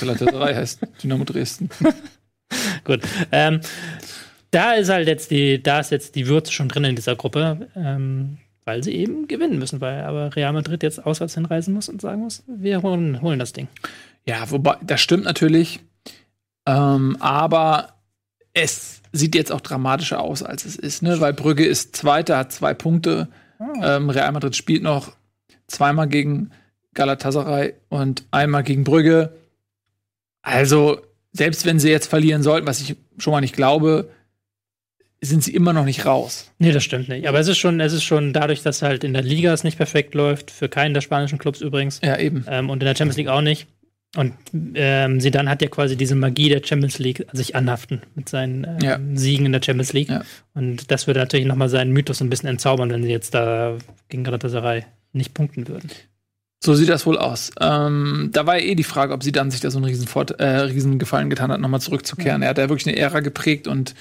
Galatasaray 0.00 0.54
heißt 0.54 0.80
Dynamo 1.02 1.24
Dresden. 1.24 1.68
Gut. 2.84 3.00
Ähm, 3.32 3.60
da 4.50 4.72
ist 4.72 4.88
halt 4.88 5.06
jetzt 5.06 5.30
die, 5.30 5.62
da 5.62 5.80
ist 5.80 5.90
jetzt 5.90 6.14
die 6.14 6.26
Würze 6.26 6.52
schon 6.52 6.68
drin 6.68 6.84
in 6.84 6.96
dieser 6.96 7.14
Gruppe, 7.14 7.68
ähm, 7.76 8.38
weil 8.64 8.82
sie 8.82 8.94
eben 8.94 9.28
gewinnen 9.28 9.58
müssen, 9.58 9.80
weil 9.80 10.02
aber 10.02 10.34
Real 10.34 10.52
Madrid 10.52 10.82
jetzt 10.82 11.04
auswärts 11.04 11.34
hinreisen 11.34 11.74
muss 11.74 11.88
und 11.88 12.00
sagen 12.00 12.22
muss, 12.22 12.42
wir 12.46 12.82
holen, 12.82 13.22
holen 13.22 13.38
das 13.38 13.52
Ding. 13.52 13.68
Ja, 14.26 14.50
wobei, 14.50 14.76
das 14.82 15.00
stimmt 15.00 15.24
natürlich. 15.24 15.80
Ähm, 16.66 17.16
aber 17.20 17.94
es 18.52 19.00
sieht 19.12 19.34
jetzt 19.34 19.50
auch 19.52 19.60
dramatischer 19.60 20.20
aus, 20.20 20.42
als 20.42 20.64
es 20.64 20.76
ist, 20.76 21.02
ne? 21.02 21.20
Weil 21.20 21.32
Brügge 21.32 21.64
ist 21.64 21.96
Zweiter, 21.96 22.36
hat 22.38 22.52
zwei 22.52 22.74
Punkte. 22.74 23.28
Ähm, 23.82 24.08
Real 24.10 24.32
Madrid 24.32 24.56
spielt 24.56 24.82
noch 24.82 25.12
zweimal 25.66 26.08
gegen 26.08 26.50
Galatasaray 26.94 27.74
und 27.88 28.24
einmal 28.30 28.62
gegen 28.62 28.84
Brügge. 28.84 29.36
Also, 30.42 31.00
selbst 31.32 31.64
wenn 31.66 31.78
sie 31.78 31.90
jetzt 31.90 32.06
verlieren 32.08 32.42
sollten, 32.42 32.66
was 32.66 32.80
ich 32.80 32.96
schon 33.18 33.32
mal 33.32 33.40
nicht 33.40 33.54
glaube, 33.54 34.10
sind 35.20 35.44
sie 35.44 35.54
immer 35.54 35.72
noch 35.74 35.84
nicht 35.84 36.06
raus. 36.06 36.50
Nee, 36.58 36.72
das 36.72 36.82
stimmt 36.82 37.08
nicht. 37.08 37.28
Aber 37.28 37.38
es 37.38 37.46
ist 37.48 37.58
schon, 37.58 37.78
es 37.80 37.92
ist 37.92 38.04
schon 38.04 38.32
dadurch, 38.32 38.62
dass 38.62 38.80
halt 38.80 39.04
in 39.04 39.12
der 39.12 39.22
Liga 39.22 39.52
es 39.52 39.64
nicht 39.64 39.76
perfekt 39.76 40.14
läuft, 40.14 40.50
für 40.50 40.68
keinen 40.70 40.94
der 40.94 41.02
spanischen 41.02 41.38
Clubs 41.38 41.60
übrigens, 41.60 42.00
Ja, 42.02 42.16
eben. 42.18 42.44
ähm, 42.48 42.70
und 42.70 42.82
in 42.82 42.86
der 42.86 42.96
Champions 42.96 43.18
League 43.18 43.28
auch 43.28 43.42
nicht. 43.42 43.66
Und 44.16 44.34
ähm, 44.74 45.20
Zidane 45.20 45.48
hat 45.48 45.62
ja 45.62 45.68
quasi 45.68 45.96
diese 45.96 46.16
Magie 46.16 46.48
der 46.48 46.62
Champions 46.64 46.98
League 46.98 47.26
an 47.28 47.36
sich 47.36 47.54
anhaften 47.54 48.02
mit 48.16 48.28
seinen 48.28 48.64
ähm, 48.64 48.78
Ja. 48.82 48.98
Siegen 49.14 49.46
in 49.46 49.52
der 49.52 49.62
Champions 49.62 49.92
League. 49.92 50.08
Ja. 50.08 50.22
Und 50.52 50.90
das 50.90 51.06
würde 51.06 51.20
natürlich 51.20 51.46
nochmal 51.46 51.68
seinen 51.68 51.92
Mythos 51.92 52.20
ein 52.20 52.28
bisschen 52.28 52.48
entzaubern, 52.48 52.90
wenn 52.90 53.04
sie 53.04 53.10
jetzt 53.10 53.34
da 53.34 53.78
gegen 54.08 54.24
Galatasaray 54.24 54.84
nicht 55.12 55.32
punkten 55.32 55.68
würden. 55.68 55.90
So 56.62 56.74
sieht 56.74 56.88
das 56.88 57.06
wohl 57.06 57.16
aus. 57.16 57.52
Ähm, 57.60 58.30
da 58.32 58.46
war 58.46 58.58
ja 58.58 58.64
eh 58.66 58.74
die 58.74 58.84
Frage, 58.84 59.14
ob 59.14 59.22
sie 59.22 59.32
dann 59.32 59.50
sich 59.50 59.60
da 59.60 59.70
so 59.70 59.78
einen 59.78 59.86
riesen, 59.86 60.06
Fort 60.06 60.32
äh, 60.40 60.44
riesen 60.44 60.98
Gefallen 60.98 61.30
getan 61.30 61.50
hat, 61.50 61.60
nochmal 61.60 61.80
zurückzukehren. 61.80 62.42
Er 62.42 62.50
hat 62.50 62.58
ja 62.58 62.68
wirklich 62.68 62.86
eine 62.86 62.98
Ära 62.98 63.20
geprägt 63.20 63.66
und 63.66 63.94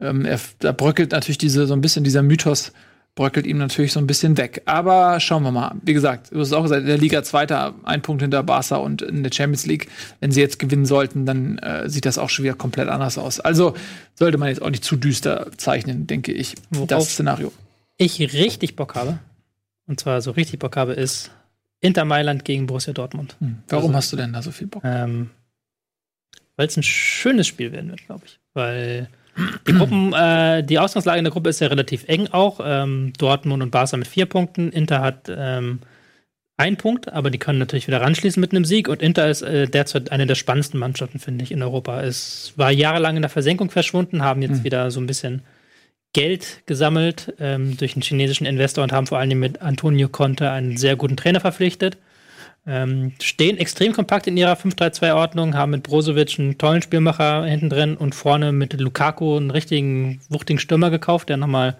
ähm, 0.00 0.24
er, 0.24 0.40
da 0.60 0.72
bröckelt 0.72 1.12
natürlich 1.12 1.38
diese, 1.38 1.66
so 1.66 1.74
ein 1.74 1.80
bisschen 1.80 2.04
dieser 2.04 2.22
Mythos, 2.22 2.72
bröckelt 3.16 3.46
ihm 3.46 3.58
natürlich 3.58 3.92
so 3.92 3.98
ein 3.98 4.06
bisschen 4.06 4.36
weg. 4.36 4.62
Aber 4.66 5.18
schauen 5.18 5.42
wir 5.42 5.50
mal. 5.50 5.74
Wie 5.82 5.94
gesagt, 5.94 6.30
du 6.32 6.38
hast 6.38 6.52
auch 6.52 6.62
gesagt, 6.62 6.82
in 6.82 6.86
der 6.86 6.98
Liga 6.98 7.24
Zweiter, 7.24 7.74
ein 7.82 8.02
Punkt 8.02 8.22
hinter 8.22 8.44
Barca 8.44 8.76
und 8.76 9.02
in 9.02 9.24
der 9.24 9.32
Champions 9.32 9.66
League. 9.66 9.88
Wenn 10.20 10.30
sie 10.30 10.40
jetzt 10.40 10.58
gewinnen 10.60 10.86
sollten, 10.86 11.26
dann 11.26 11.58
äh, 11.58 11.88
sieht 11.88 12.04
das 12.06 12.18
auch 12.18 12.28
schon 12.30 12.44
wieder 12.44 12.54
komplett 12.54 12.88
anders 12.88 13.18
aus. 13.18 13.40
Also 13.40 13.74
sollte 14.14 14.38
man 14.38 14.48
jetzt 14.50 14.62
auch 14.62 14.70
nicht 14.70 14.84
zu 14.84 14.94
düster 14.96 15.50
zeichnen, 15.56 16.06
denke 16.06 16.30
ich, 16.30 16.54
Worauf- 16.70 16.86
das 16.88 17.10
Szenario. 17.10 17.52
Ich 17.96 18.20
richtig 18.20 18.76
Bock 18.76 18.94
habe, 18.94 19.18
und 19.86 19.98
zwar 19.98 20.20
so 20.20 20.30
richtig 20.32 20.58
Bock 20.60 20.76
habe, 20.76 20.92
ist 20.92 21.30
Inter 21.80 22.04
Mailand 22.04 22.44
gegen 22.44 22.66
Borussia 22.66 22.92
Dortmund. 22.92 23.36
Hm. 23.40 23.56
Warum 23.68 23.86
Also- 23.86 23.96
hast 23.96 24.12
du 24.12 24.16
denn 24.16 24.34
da 24.34 24.42
so 24.42 24.50
viel 24.50 24.66
Bock? 24.66 24.82
Ähm, 24.84 25.30
Weil 26.56 26.66
es 26.66 26.76
ein 26.76 26.82
schönes 26.82 27.46
Spiel 27.46 27.72
werden 27.72 27.88
wird, 27.90 28.04
glaube 28.06 28.24
ich. 28.26 28.38
Weil 28.52 29.08
Die 29.66 29.72
Gruppen, 29.72 30.12
äh, 30.12 30.62
die 30.62 30.78
Ausgangslage 30.78 31.18
in 31.18 31.24
der 31.24 31.32
Gruppe 31.32 31.50
ist 31.50 31.60
ja 31.60 31.68
relativ 31.68 32.04
eng 32.08 32.28
auch. 32.28 32.60
Ähm, 32.62 33.12
Dortmund 33.18 33.62
und 33.62 33.70
Barca 33.70 33.96
mit 33.96 34.08
vier 34.08 34.26
Punkten. 34.26 34.70
Inter 34.70 35.00
hat 35.00 35.28
ähm, 35.28 35.80
einen 36.56 36.76
Punkt, 36.76 37.12
aber 37.12 37.30
die 37.30 37.38
können 37.38 37.58
natürlich 37.58 37.86
wieder 37.86 38.00
ranschließen 38.00 38.40
mit 38.40 38.52
einem 38.52 38.64
Sieg. 38.64 38.88
Und 38.88 39.02
Inter 39.02 39.28
ist 39.28 39.42
äh, 39.42 39.66
derzeit 39.66 40.10
eine 40.10 40.26
der 40.26 40.36
spannendsten 40.36 40.80
Mannschaften, 40.80 41.18
finde 41.18 41.44
ich, 41.44 41.52
in 41.52 41.62
Europa. 41.62 42.02
Es 42.02 42.54
war 42.56 42.70
jahrelang 42.70 43.16
in 43.16 43.22
der 43.22 43.28
Versenkung 43.28 43.70
verschwunden, 43.70 44.22
haben 44.22 44.42
jetzt 44.42 44.60
mhm. 44.60 44.64
wieder 44.64 44.90
so 44.90 45.00
ein 45.00 45.06
bisschen 45.06 45.42
Geld 46.14 46.62
gesammelt 46.64 47.34
ähm, 47.38 47.76
durch 47.76 47.94
einen 47.94 48.02
chinesischen 48.02 48.46
Investor 48.46 48.82
und 48.82 48.92
haben 48.92 49.06
vor 49.06 49.18
allem 49.18 49.38
mit 49.38 49.60
Antonio 49.60 50.08
Conte 50.08 50.50
einen 50.50 50.78
sehr 50.78 50.96
guten 50.96 51.16
Trainer 51.16 51.40
verpflichtet. 51.40 51.98
Ähm, 52.68 53.12
stehen 53.20 53.58
extrem 53.58 53.92
kompakt 53.92 54.26
in 54.26 54.36
ihrer 54.36 54.54
5-3-2-Ordnung, 54.54 55.54
haben 55.54 55.70
mit 55.70 55.84
Brozovic 55.84 56.38
einen 56.38 56.58
tollen 56.58 56.82
Spielmacher 56.82 57.44
hinten 57.44 57.70
drin 57.70 57.96
und 57.96 58.14
vorne 58.14 58.50
mit 58.50 58.72
Lukaku 58.72 59.36
einen 59.36 59.50
richtigen, 59.50 60.20
wuchtigen 60.28 60.58
Stürmer 60.58 60.90
gekauft, 60.90 61.28
der 61.28 61.36
nochmal 61.36 61.76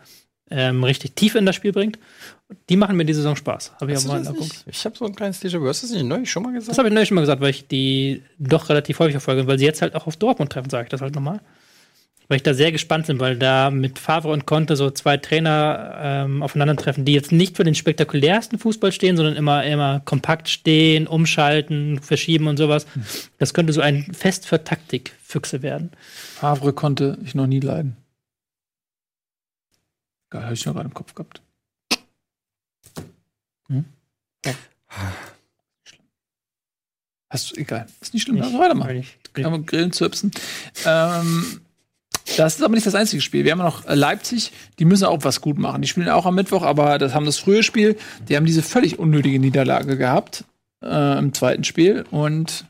ähm, 0.49 0.85
richtig 0.85 1.17
tief 1.17 1.35
in 1.35 1.45
das 1.45 1.57
Spiel 1.57 1.73
bringt. 1.73 1.99
Die 2.69 2.77
machen 2.77 2.97
mir 2.97 3.05
die 3.05 3.15
Saison 3.15 3.35
Spaß. 3.35 3.73
Hab 3.81 3.89
ich 3.89 4.07
mal 4.07 4.23
Ich 4.67 4.85
habe 4.85 4.97
so 4.97 5.05
ein 5.05 5.15
kleines 5.17 5.43
Déjà-vu. 5.43 5.67
Hast 5.67 5.83
du 5.83 5.89
das 5.89 5.97
nicht 5.97 6.07
neulich 6.07 6.31
schon 6.31 6.45
mal 6.45 6.53
gesagt? 6.53 6.71
Das 6.71 6.79
habe 6.79 6.89
ich 6.89 6.95
neulich 6.95 7.09
schon 7.09 7.17
mal 7.17 7.23
gesagt, 7.23 7.41
weil 7.41 7.51
ich 7.51 7.67
die 7.67 8.23
doch 8.39 8.69
relativ 8.69 9.01
häufig 9.01 9.15
verfolge, 9.15 9.49
weil 9.49 9.59
sie 9.59 9.65
jetzt 9.65 9.83
halt 9.83 9.97
auch 9.97 10.07
auf 10.07 10.17
Dortmund 10.17 10.53
treffen, 10.53 10.71
sage 10.71 10.85
ich 10.85 10.91
das 10.91 11.01
halt 11.01 11.17
nochmal 11.17 11.41
weil 12.29 12.37
ich 12.37 12.43
da 12.43 12.55
sehr 12.55 12.73
gespannt 12.73 13.07
bin, 13.07 13.21
weil 13.21 13.37
da 13.37 13.71
mit 13.71 13.99
Favre 13.99 14.31
und 14.31 14.47
Conte 14.47 14.77
so 14.77 14.91
zwei 14.91 15.17
Trainer 15.17 15.97
ähm, 16.01 16.43
aufeinandertreffen, 16.43 17.05
die 17.05 17.13
jetzt 17.13 17.33
nicht 17.33 17.57
für 17.57 17.65
den 17.65 17.75
spektakulärsten 17.75 18.59
Fußball 18.59 18.93
stehen, 18.93 19.17
sondern 19.17 19.37
immer, 19.37 19.65
immer 19.65 20.01
kompakt 20.01 20.49
stehen, 20.49 21.07
umschalten, 21.07 22.01
verschieben 22.01 22.49
und 22.49 22.57
sowas. 22.57 22.87
Das 23.39 23.55
könnte 23.55 23.73
so 23.73 23.81
ein 23.81 24.13
Fest 24.13 24.47
für 24.47 24.65
Taktikfüchse 24.65 25.63
werden. 25.63 25.91
Favre 26.09 26.73
konnte 26.73 27.19
ich 27.25 27.35
noch 27.35 27.47
nie 27.47 27.61
leiden. 27.61 27.97
Geil, 30.31 30.43
habe 30.43 30.55
ich 30.55 30.67
noch 30.67 30.75
gerade 30.75 30.89
im 30.89 30.95
Kopf 30.95 31.15
gehabt. 31.15 31.41
Hm? 33.69 33.85
Ja. 34.45 34.55
Hast 37.29 37.51
du, 37.51 37.57
egal. 37.57 37.87
Ist 38.01 38.15
nicht 38.15 38.23
schlimm, 38.23 38.37
lass 38.37 38.53
weitermachen. 38.53 39.05
Kann 39.33 39.51
man 39.51 39.67
Grillen 39.67 39.93
zirpsen. 39.93 40.31
Ähm, 40.85 41.61
das 42.37 42.57
ist 42.57 42.63
aber 42.63 42.75
nicht 42.75 42.87
das 42.87 42.95
einzige 42.95 43.23
Spiel. 43.23 43.45
Wir 43.45 43.53
haben 43.53 43.59
noch 43.59 43.85
Leipzig, 43.87 44.53
die 44.79 44.85
müssen 44.85 45.05
auch 45.05 45.23
was 45.23 45.41
gut 45.41 45.59
machen. 45.59 45.83
Die 45.83 45.89
spielen 45.89 46.09
auch 46.09 46.27
am 46.27 46.35
Mittwoch, 46.35 46.63
aber 46.63 46.99
das 46.99 47.15
haben 47.15 47.27
das 47.27 47.39
frühe 47.39 47.63
Spiel. 47.63 47.97
Die 48.29 48.37
haben 48.37 48.47
diese 48.47 48.63
völlig 48.63 48.99
unnötige 48.99 49.39
Niederlage 49.39 49.97
gehabt 49.97 50.45
äh, 50.83 51.19
im 51.19 51.33
zweiten 51.33 51.65
Spiel 51.65 52.05
und 52.11 52.67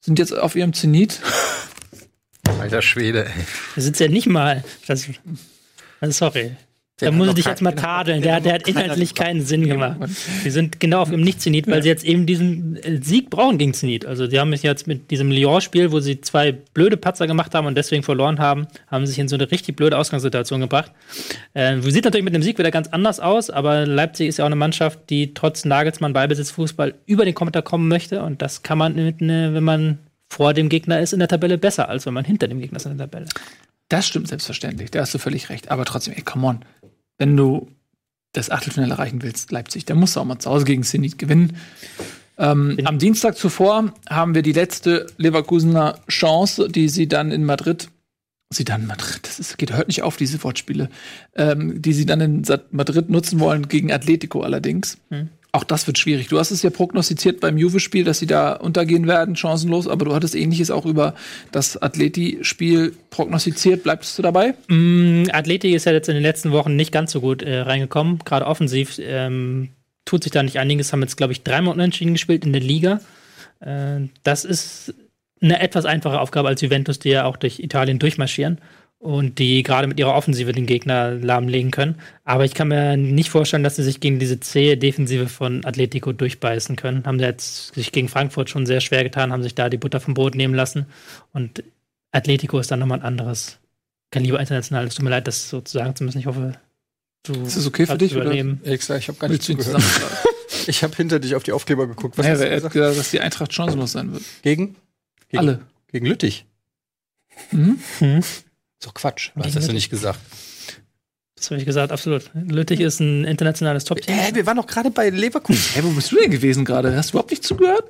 sind 0.00 0.18
jetzt 0.18 0.36
auf 0.36 0.56
ihrem 0.56 0.72
Zenit. 0.72 1.20
Alter 2.60 2.82
Schwede, 2.82 3.26
ey. 3.26 3.44
Das 3.74 3.84
ist 3.84 4.00
ja 4.00 4.08
nicht 4.08 4.26
mal. 4.26 4.64
Das, 4.86 5.08
sorry. 6.00 6.56
Da 7.00 7.12
muss 7.12 7.28
ich 7.28 7.34
dich 7.34 7.46
jetzt 7.46 7.62
mal 7.62 7.72
tadeln. 7.72 8.22
Der, 8.22 8.40
der 8.40 8.54
hat 8.54 8.66
inhaltlich 8.66 9.14
keinen 9.14 9.40
Sinn 9.40 9.66
gemacht. 9.68 9.98
Die 10.44 10.50
sind 10.50 10.80
genau 10.80 11.02
auf 11.02 11.10
dem 11.10 11.20
Nicht-Zenit, 11.20 11.68
weil 11.68 11.82
sie 11.82 11.88
jetzt 11.88 12.04
eben 12.04 12.26
diesen 12.26 12.76
äh, 12.76 13.00
Sieg 13.00 13.30
brauchen 13.30 13.56
gegen 13.56 13.72
Zenit. 13.72 14.04
Also 14.04 14.26
die 14.26 14.40
haben 14.40 14.50
sich 14.50 14.64
jetzt 14.64 14.88
mit 14.88 15.10
diesem 15.12 15.30
Lyon-Spiel, 15.30 15.92
wo 15.92 16.00
sie 16.00 16.20
zwei 16.20 16.52
blöde 16.52 16.96
Patzer 16.96 17.28
gemacht 17.28 17.54
haben 17.54 17.66
und 17.66 17.76
deswegen 17.76 18.02
verloren 18.02 18.40
haben, 18.40 18.66
haben 18.88 19.06
sich 19.06 19.18
in 19.18 19.28
so 19.28 19.36
eine 19.36 19.48
richtig 19.50 19.76
blöde 19.76 19.96
Ausgangssituation 19.96 20.60
gebracht. 20.60 20.90
Äh, 21.54 21.80
sieht 21.82 22.04
natürlich 22.04 22.24
mit 22.24 22.34
dem 22.34 22.42
Sieg 22.42 22.58
wieder 22.58 22.72
ganz 22.72 22.88
anders 22.88 23.20
aus, 23.20 23.48
aber 23.48 23.86
Leipzig 23.86 24.28
ist 24.28 24.38
ja 24.38 24.44
auch 24.44 24.46
eine 24.46 24.56
Mannschaft, 24.56 24.98
die 25.08 25.34
trotz 25.34 25.64
Nagelsmann 25.64 26.12
Ballbesitzfußball 26.12 26.94
über 27.06 27.24
den 27.24 27.34
Kommentar 27.34 27.62
kommen 27.62 27.86
möchte 27.86 28.22
und 28.22 28.42
das 28.42 28.64
kann 28.64 28.76
man, 28.76 28.96
mit 28.96 29.20
ne, 29.20 29.54
wenn 29.54 29.64
man 29.64 29.98
vor 30.28 30.52
dem 30.52 30.68
Gegner 30.68 31.00
ist 31.00 31.12
in 31.12 31.20
der 31.20 31.28
Tabelle 31.28 31.58
besser, 31.58 31.88
als 31.88 32.06
wenn 32.06 32.14
man 32.14 32.24
hinter 32.24 32.48
dem 32.48 32.60
Gegner 32.60 32.76
ist 32.76 32.86
in 32.86 32.98
der 32.98 33.08
Tabelle. 33.08 33.26
Das 33.88 34.06
stimmt 34.06 34.28
selbstverständlich, 34.28 34.90
da 34.90 35.00
hast 35.00 35.14
du 35.14 35.18
völlig 35.18 35.48
recht. 35.48 35.70
Aber 35.70 35.86
trotzdem, 35.86 36.12
ey, 36.14 36.22
come 36.22 36.46
on 36.46 36.60
wenn 37.18 37.36
du 37.36 37.68
das 38.32 38.50
Achtelfinale 38.50 38.92
erreichen 38.92 39.22
willst, 39.22 39.50
Leipzig, 39.50 39.84
dann 39.84 39.98
musst 39.98 40.16
du 40.16 40.20
auch 40.20 40.24
mal 40.24 40.38
zu 40.38 40.50
Hause 40.50 40.64
gegen 40.64 40.82
Zenit 40.82 41.18
gewinnen. 41.18 41.56
Ähm, 42.38 42.78
am 42.84 42.98
Dienstag 42.98 43.36
zuvor 43.36 43.92
haben 44.08 44.34
wir 44.34 44.42
die 44.42 44.52
letzte 44.52 45.06
Leverkusener 45.16 45.98
Chance, 46.08 46.68
die 46.68 46.88
sie 46.88 47.08
dann 47.08 47.32
in 47.32 47.44
Madrid, 47.44 47.88
sie 48.50 48.64
dann 48.64 48.82
in 48.82 48.86
Madrid, 48.86 49.20
das 49.24 49.40
ist, 49.40 49.58
geht 49.58 49.72
hört 49.72 49.88
nicht 49.88 50.02
auf, 50.02 50.16
diese 50.16 50.42
Wortspiele, 50.44 50.88
ähm, 51.34 51.82
die 51.82 51.92
sie 51.92 52.06
dann 52.06 52.20
in 52.20 52.44
Madrid 52.70 53.10
nutzen 53.10 53.40
wollen, 53.40 53.68
gegen 53.68 53.92
Atletico 53.92 54.42
allerdings. 54.42 54.98
Hm. 55.10 55.30
Auch 55.50 55.64
das 55.64 55.86
wird 55.86 55.96
schwierig. 55.96 56.28
Du 56.28 56.38
hast 56.38 56.50
es 56.50 56.62
ja 56.62 56.68
prognostiziert 56.68 57.40
beim 57.40 57.56
Juve-Spiel, 57.56 58.04
dass 58.04 58.18
sie 58.18 58.26
da 58.26 58.52
untergehen 58.52 59.06
werden, 59.06 59.34
chancenlos, 59.34 59.88
aber 59.88 60.04
du 60.04 60.14
hattest 60.14 60.34
ähnliches 60.34 60.70
auch 60.70 60.84
über 60.84 61.14
das 61.52 61.80
Atleti-Spiel 61.80 62.94
prognostiziert. 63.08 63.82
Bleibst 63.82 64.18
du 64.18 64.22
dabei? 64.22 64.54
Mm, 64.68 65.24
Atleti 65.32 65.74
ist 65.74 65.86
ja 65.86 65.92
jetzt 65.92 66.10
in 66.10 66.14
den 66.14 66.22
letzten 66.22 66.52
Wochen 66.52 66.76
nicht 66.76 66.92
ganz 66.92 67.12
so 67.12 67.22
gut 67.22 67.42
äh, 67.42 67.60
reingekommen, 67.60 68.18
gerade 68.26 68.46
offensiv. 68.46 68.98
Ähm, 68.98 69.70
tut 70.04 70.24
sich 70.24 70.32
da 70.32 70.42
nicht 70.42 70.58
einiges, 70.58 70.92
haben 70.92 71.00
jetzt, 71.00 71.16
glaube 71.16 71.32
ich, 71.32 71.42
dreimal 71.44 71.72
unentschieden 71.72 72.12
gespielt 72.12 72.44
in 72.44 72.52
der 72.52 72.62
Liga. 72.62 73.00
Äh, 73.60 74.08
das 74.24 74.44
ist 74.44 74.94
eine 75.40 75.60
etwas 75.60 75.86
einfache 75.86 76.20
Aufgabe 76.20 76.48
als 76.48 76.60
Juventus, 76.60 76.98
die 76.98 77.10
ja 77.10 77.24
auch 77.24 77.38
durch 77.38 77.60
Italien 77.60 77.98
durchmarschieren 77.98 78.60
und 78.98 79.38
die 79.38 79.62
gerade 79.62 79.86
mit 79.86 79.98
ihrer 80.00 80.14
Offensive 80.14 80.52
den 80.52 80.66
Gegner 80.66 81.12
lahmlegen 81.12 81.70
können. 81.70 81.96
Aber 82.24 82.44
ich 82.44 82.54
kann 82.54 82.68
mir 82.68 82.96
nicht 82.96 83.30
vorstellen, 83.30 83.62
dass 83.62 83.76
sie 83.76 83.84
sich 83.84 84.00
gegen 84.00 84.18
diese 84.18 84.40
zähe 84.40 84.76
Defensive 84.76 85.28
von 85.28 85.64
Atletico 85.64 86.12
durchbeißen 86.12 86.74
können. 86.76 87.04
Haben 87.04 87.18
sie 87.18 87.24
jetzt 87.24 87.74
sich 87.74 87.92
gegen 87.92 88.08
Frankfurt 88.08 88.50
schon 88.50 88.66
sehr 88.66 88.80
schwer 88.80 89.04
getan, 89.04 89.32
haben 89.32 89.42
sich 89.42 89.54
da 89.54 89.68
die 89.68 89.76
Butter 89.76 90.00
vom 90.00 90.14
Brot 90.14 90.34
nehmen 90.34 90.54
lassen. 90.54 90.86
Und 91.32 91.62
Atletico 92.10 92.58
ist 92.58 92.70
dann 92.70 92.80
nochmal 92.80 92.98
ein 92.98 93.04
anderes 93.04 93.58
Kaliber 94.10 94.40
international. 94.40 94.86
Es 94.86 94.96
tut 94.96 95.04
mir 95.04 95.10
leid, 95.10 95.28
das 95.28 95.48
sozusagen 95.48 95.94
zu 95.94 96.02
müssen. 96.02 96.18
Ich 96.18 96.26
hoffe, 96.26 96.54
du. 97.22 97.34
Ist 97.42 97.56
das 97.56 97.66
okay 97.66 97.86
für 97.86 97.98
dich? 97.98 98.12
Übernehmen. 98.12 98.60
Oder? 98.62 98.72
Ich, 98.72 98.90
ich 98.90 99.08
habe 99.08 99.18
gar 99.18 99.28
nicht 99.28 99.44
zugehört. 99.44 99.82
ich 100.66 100.82
habe 100.82 100.96
hinter 100.96 101.20
dich 101.20 101.36
auf 101.36 101.44
die 101.44 101.52
Aufkleber 101.52 101.86
geguckt. 101.86 102.18
Was 102.18 102.26
naja, 102.26 102.44
er 102.44 102.62
hat 102.62 102.72
gesagt, 102.72 102.98
dass 102.98 103.10
die 103.12 103.20
Eintracht 103.20 103.52
chancenlos 103.52 103.92
sein 103.92 104.12
wird. 104.12 104.22
Gegen? 104.42 104.74
gegen 105.28 105.38
Alle. 105.38 105.60
Gegen 105.92 106.06
Lüttich. 106.06 106.46
Mhm. 107.52 107.78
Mhm. 108.00 108.24
Ist 108.78 108.86
doch 108.86 108.94
Quatsch. 108.94 109.30
Was 109.34 109.56
hast 109.56 109.68
du 109.68 109.72
nicht 109.72 109.90
gesagt? 109.90 110.20
Das 111.34 111.50
habe 111.50 111.60
ich 111.60 111.66
gesagt, 111.66 111.92
absolut. 111.92 112.30
Lüttich 112.34 112.80
ist 112.80 113.00
ein 113.00 113.24
internationales 113.24 113.84
Top-Team. 113.84 114.14
Hä, 114.14 114.34
wir 114.34 114.46
waren 114.46 114.56
doch 114.56 114.66
gerade 114.66 114.90
bei 114.90 115.08
Leverkusen. 115.10 115.74
Hä, 115.74 115.80
wo 115.84 115.90
bist 115.90 116.10
du 116.10 116.16
denn 116.16 116.30
gewesen 116.30 116.64
gerade? 116.64 116.96
Hast 116.96 117.10
du 117.10 117.12
überhaupt 117.12 117.30
nicht 117.30 117.44
zugehört? 117.44 117.84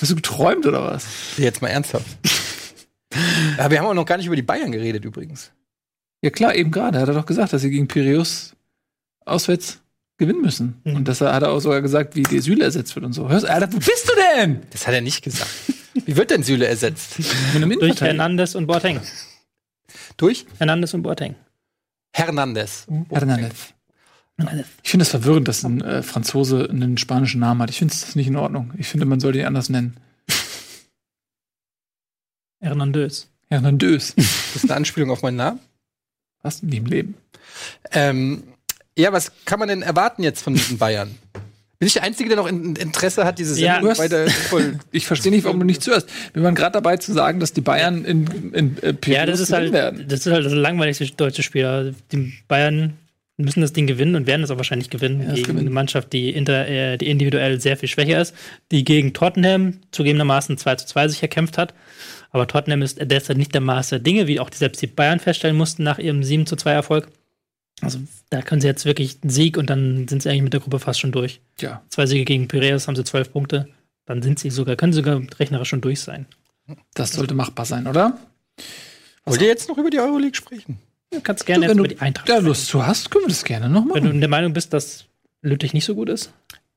Hast 0.00 0.10
du 0.10 0.16
geträumt 0.16 0.64
oder 0.66 0.82
was? 0.82 1.06
Jetzt 1.36 1.62
mal 1.62 1.68
ernsthaft. 1.68 2.06
ja, 3.58 3.70
wir 3.70 3.78
haben 3.78 3.86
auch 3.86 3.94
noch 3.94 4.06
gar 4.06 4.16
nicht 4.16 4.26
über 4.26 4.36
die 4.36 4.42
Bayern 4.42 4.72
geredet 4.72 5.04
übrigens. 5.04 5.50
Ja 6.22 6.30
klar, 6.30 6.54
eben 6.54 6.70
gerade. 6.70 7.00
Hat 7.00 7.08
er 7.08 7.14
doch 7.14 7.26
gesagt, 7.26 7.52
dass 7.52 7.62
sie 7.62 7.70
gegen 7.70 7.88
Piräus 7.88 8.54
auswärts 9.24 9.80
gewinnen 10.16 10.40
müssen. 10.40 10.80
Mhm. 10.84 10.96
Und 10.96 11.08
das 11.08 11.20
hat 11.20 11.42
er 11.42 11.50
auch 11.50 11.60
sogar 11.60 11.82
gesagt, 11.82 12.14
wie 12.14 12.22
die 12.22 12.40
Süle 12.40 12.64
ersetzt 12.64 12.94
wird 12.94 13.04
und 13.04 13.12
so. 13.12 13.28
Hörst, 13.28 13.46
Alter, 13.46 13.72
wo 13.72 13.78
bist 13.78 14.08
du 14.08 14.12
denn? 14.36 14.62
Das 14.70 14.86
hat 14.86 14.94
er 14.94 15.00
nicht 15.00 15.22
gesagt. 15.22 15.50
Wie 16.06 16.16
wird 16.16 16.30
denn 16.30 16.42
Süle 16.42 16.66
ersetzt? 16.66 17.18
Durch 17.54 18.00
Hernandez 18.00 18.54
und 18.54 18.66
Boateng. 18.66 19.00
Durch? 20.16 20.46
Hernandez 20.58 20.94
und 20.94 21.02
Boateng. 21.02 21.34
Hernandez. 22.12 22.86
Hernandez. 23.10 23.72
Ich 24.82 24.90
finde 24.90 25.02
es 25.02 25.10
das 25.10 25.22
verwirrend, 25.22 25.48
dass 25.48 25.64
ein 25.64 25.80
äh, 25.80 26.02
Franzose 26.02 26.68
einen 26.68 26.98
spanischen 26.98 27.40
Namen 27.40 27.62
hat. 27.62 27.70
Ich 27.70 27.78
finde 27.78 27.94
es 27.94 28.16
nicht 28.16 28.26
in 28.26 28.36
Ordnung. 28.36 28.72
Ich 28.76 28.88
finde, 28.88 29.06
man 29.06 29.20
sollte 29.20 29.38
ihn 29.38 29.46
anders 29.46 29.68
nennen. 29.68 29.96
Hernandez. 32.60 33.28
Hernandez. 33.48 34.14
Das 34.54 34.62
ist 34.62 34.70
eine 34.70 34.76
Anspielung 34.76 35.10
auf 35.10 35.22
meinen 35.22 35.36
Namen? 35.36 35.58
Was? 36.42 36.62
Nie 36.62 36.76
im 36.76 36.86
Leben. 36.86 37.16
Ähm, 37.90 38.44
ja, 38.96 39.12
was 39.12 39.32
kann 39.44 39.58
man 39.58 39.68
denn 39.68 39.82
erwarten 39.82 40.22
jetzt 40.22 40.42
von 40.42 40.54
diesen 40.54 40.78
Bayern? 40.78 41.18
Bin 41.84 41.88
ich 41.88 41.92
der 41.92 42.02
Einzige, 42.04 42.30
der 42.30 42.38
noch 42.38 42.48
Interesse 42.48 43.26
hat, 43.26 43.38
diese 43.38 43.56
Sendung 43.56 43.90
ja, 43.90 43.98
weiter 43.98 44.26
voll 44.30 44.78
Ich 44.90 45.04
verstehe 45.04 45.30
nicht, 45.30 45.44
warum 45.44 45.60
du 45.60 45.66
nicht 45.66 45.82
zuhörst. 45.82 46.08
Wir 46.32 46.42
waren 46.42 46.54
gerade 46.54 46.72
dabei 46.72 46.96
zu 46.96 47.12
sagen, 47.12 47.40
dass 47.40 47.52
die 47.52 47.60
Bayern 47.60 48.06
in, 48.06 48.26
in, 48.54 48.78
in 48.78 48.98
Ja, 49.04 49.26
das 49.26 49.38
ist, 49.38 49.52
halt, 49.52 49.70
werden. 49.74 50.06
das 50.08 50.24
ist 50.24 50.32
halt 50.32 50.46
das 50.46 50.54
langweiligste 50.54 51.04
deutsche 51.14 51.42
Spiel. 51.42 51.66
Also 51.66 51.94
die 52.10 52.32
Bayern 52.48 52.94
müssen 53.36 53.60
das 53.60 53.74
Ding 53.74 53.86
gewinnen 53.86 54.16
und 54.16 54.26
werden 54.26 54.42
es 54.42 54.50
auch 54.50 54.56
wahrscheinlich 54.56 54.88
gewinnen 54.88 55.20
ja, 55.20 55.34
gegen 55.34 55.42
gewinnen. 55.42 55.58
eine 55.58 55.68
Mannschaft, 55.68 56.14
die, 56.14 56.30
inter, 56.30 56.66
äh, 56.66 56.96
die 56.96 57.10
individuell 57.10 57.60
sehr 57.60 57.76
viel 57.76 57.90
schwächer 57.90 58.18
ist, 58.18 58.34
die 58.70 58.82
gegen 58.82 59.12
Tottenham 59.12 59.80
zugegebenermaßen 59.90 60.56
2 60.56 60.76
zu 60.76 60.86
2 60.86 61.08
sich 61.08 61.20
erkämpft 61.20 61.58
hat. 61.58 61.74
Aber 62.30 62.46
Tottenham 62.46 62.80
ist 62.80 62.98
derzeit 62.98 63.36
nicht 63.36 63.52
der 63.52 63.60
Maß 63.60 63.90
der 63.90 63.98
Dinge, 63.98 64.26
wie 64.26 64.40
auch 64.40 64.48
die 64.48 64.56
selbst 64.56 64.80
die 64.80 64.86
Bayern 64.86 65.20
feststellen 65.20 65.58
mussten 65.58 65.82
nach 65.82 65.98
ihrem 65.98 66.22
7 66.22 66.46
zu 66.46 66.56
2 66.56 66.72
Erfolg. 66.72 67.08
Also 67.80 67.98
da 68.30 68.42
können 68.42 68.60
sie 68.60 68.66
jetzt 68.66 68.84
wirklich 68.84 69.18
einen 69.22 69.30
Sieg 69.30 69.56
und 69.56 69.68
dann 69.68 70.08
sind 70.08 70.22
sie 70.22 70.30
eigentlich 70.30 70.42
mit 70.42 70.52
der 70.52 70.60
Gruppe 70.60 70.78
fast 70.78 71.00
schon 71.00 71.12
durch. 71.12 71.40
Ja. 71.60 71.82
Zwei 71.88 72.06
Siege 72.06 72.24
gegen 72.24 72.48
Piraeus 72.48 72.86
haben 72.86 72.96
sie 72.96 73.04
zwölf 73.04 73.32
Punkte. 73.32 73.68
Dann 74.06 74.22
sind 74.22 74.38
sie 74.38 74.50
sogar, 74.50 74.76
können 74.76 74.92
sie 74.92 74.98
sogar 74.98 75.20
rechnerisch 75.38 75.68
schon 75.68 75.80
durch 75.80 76.00
sein. 76.00 76.26
Das 76.94 77.12
sollte 77.12 77.34
machbar 77.34 77.66
sein, 77.66 77.86
oder? 77.86 78.18
Wollt 79.24 79.40
ihr 79.40 79.48
jetzt 79.48 79.68
noch 79.68 79.78
über 79.78 79.90
die 79.90 79.98
Euroleague 79.98 80.36
sprechen? 80.36 80.78
Du 81.10 81.20
kannst 81.20 81.46
gerne 81.46 81.66
du, 81.66 81.72
jetzt 81.72 81.78
über 81.78 81.88
die 81.88 82.00
Eintracht 82.00 82.28
da 82.28 82.38
Lust 82.38 82.66
zu 82.66 82.84
hast, 82.84 83.10
können 83.10 83.24
wir 83.24 83.28
das 83.28 83.44
gerne 83.44 83.68
noch 83.68 83.84
machen. 83.84 84.04
Wenn 84.04 84.12
du 84.12 84.20
der 84.20 84.28
Meinung 84.28 84.52
bist, 84.52 84.72
dass 84.72 85.04
Lüttich 85.42 85.72
nicht 85.72 85.84
so 85.84 85.94
gut 85.94 86.08
ist? 86.08 86.32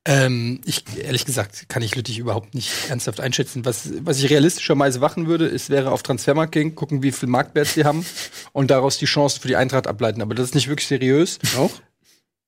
Ähm, 0.09 0.61
ich, 0.63 0.85
ehrlich 1.03 1.25
gesagt, 1.25 1.67
kann 1.67 1.81
ich 1.81 1.93
Lüttich 1.93 2.17
überhaupt 2.17 2.55
nicht 2.55 2.71
ernsthaft 2.87 3.19
einschätzen. 3.19 3.65
Was, 3.65 3.89
was 4.05 4.19
ich 4.19 4.29
realistischerweise 4.29 4.99
machen 4.99 5.27
würde, 5.27 5.47
ist, 5.47 5.69
wäre 5.69 5.91
auf 5.91 6.01
Transfermarkt 6.01 6.53
gehen, 6.53 6.75
gucken, 6.75 7.03
wie 7.03 7.11
viel 7.11 7.27
Marktwert 7.27 7.67
sie 7.67 7.83
haben 7.83 8.05
und 8.53 8.71
daraus 8.71 8.97
die 8.97 9.05
Chancen 9.05 9.41
für 9.41 9.49
die 9.49 9.57
Eintracht 9.57 9.85
ableiten. 9.85 10.21
Aber 10.21 10.33
das 10.33 10.45
ist 10.45 10.55
nicht 10.55 10.69
wirklich 10.69 10.87
seriös. 10.87 11.39
Auch? 11.57 11.71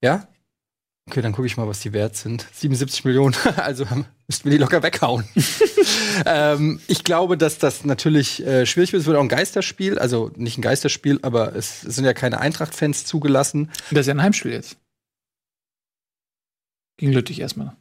Ja? 0.02 0.30
Okay, 1.10 1.22
dann 1.22 1.34
gucke 1.34 1.48
ich 1.48 1.58
mal, 1.58 1.68
was 1.68 1.82
die 1.82 1.92
wert 1.92 2.16
sind. 2.16 2.46
77 2.54 3.04
Millionen, 3.04 3.36
also 3.58 3.84
müssten 4.28 4.46
wir 4.46 4.52
die 4.52 4.58
locker 4.58 4.82
weghauen. 4.82 5.28
ähm, 6.26 6.80
ich 6.88 7.04
glaube, 7.04 7.36
dass 7.36 7.58
das 7.58 7.84
natürlich 7.84 8.46
äh, 8.46 8.66
schwierig 8.66 8.94
wird. 8.94 9.02
Es 9.02 9.08
wird 9.08 9.18
auch 9.18 9.22
ein 9.24 9.28
Geisterspiel, 9.28 10.00
also 10.00 10.32
nicht 10.38 10.58
ein 10.58 10.62
Geisterspiel, 10.62 11.20
aber 11.24 11.56
es, 11.58 11.84
es 11.84 11.96
sind 11.96 12.06
ja 12.06 12.14
keine 12.14 12.40
Eintracht-Fans 12.40 13.04
zugelassen. 13.04 13.70
Das 13.92 14.02
ist 14.02 14.08
ja 14.08 14.14
ein 14.14 14.22
Heimspiel 14.22 14.54
jetzt. 14.54 14.78
Gegen 17.00 17.14
Lüttich 17.14 17.40
erstmal. 17.40 17.74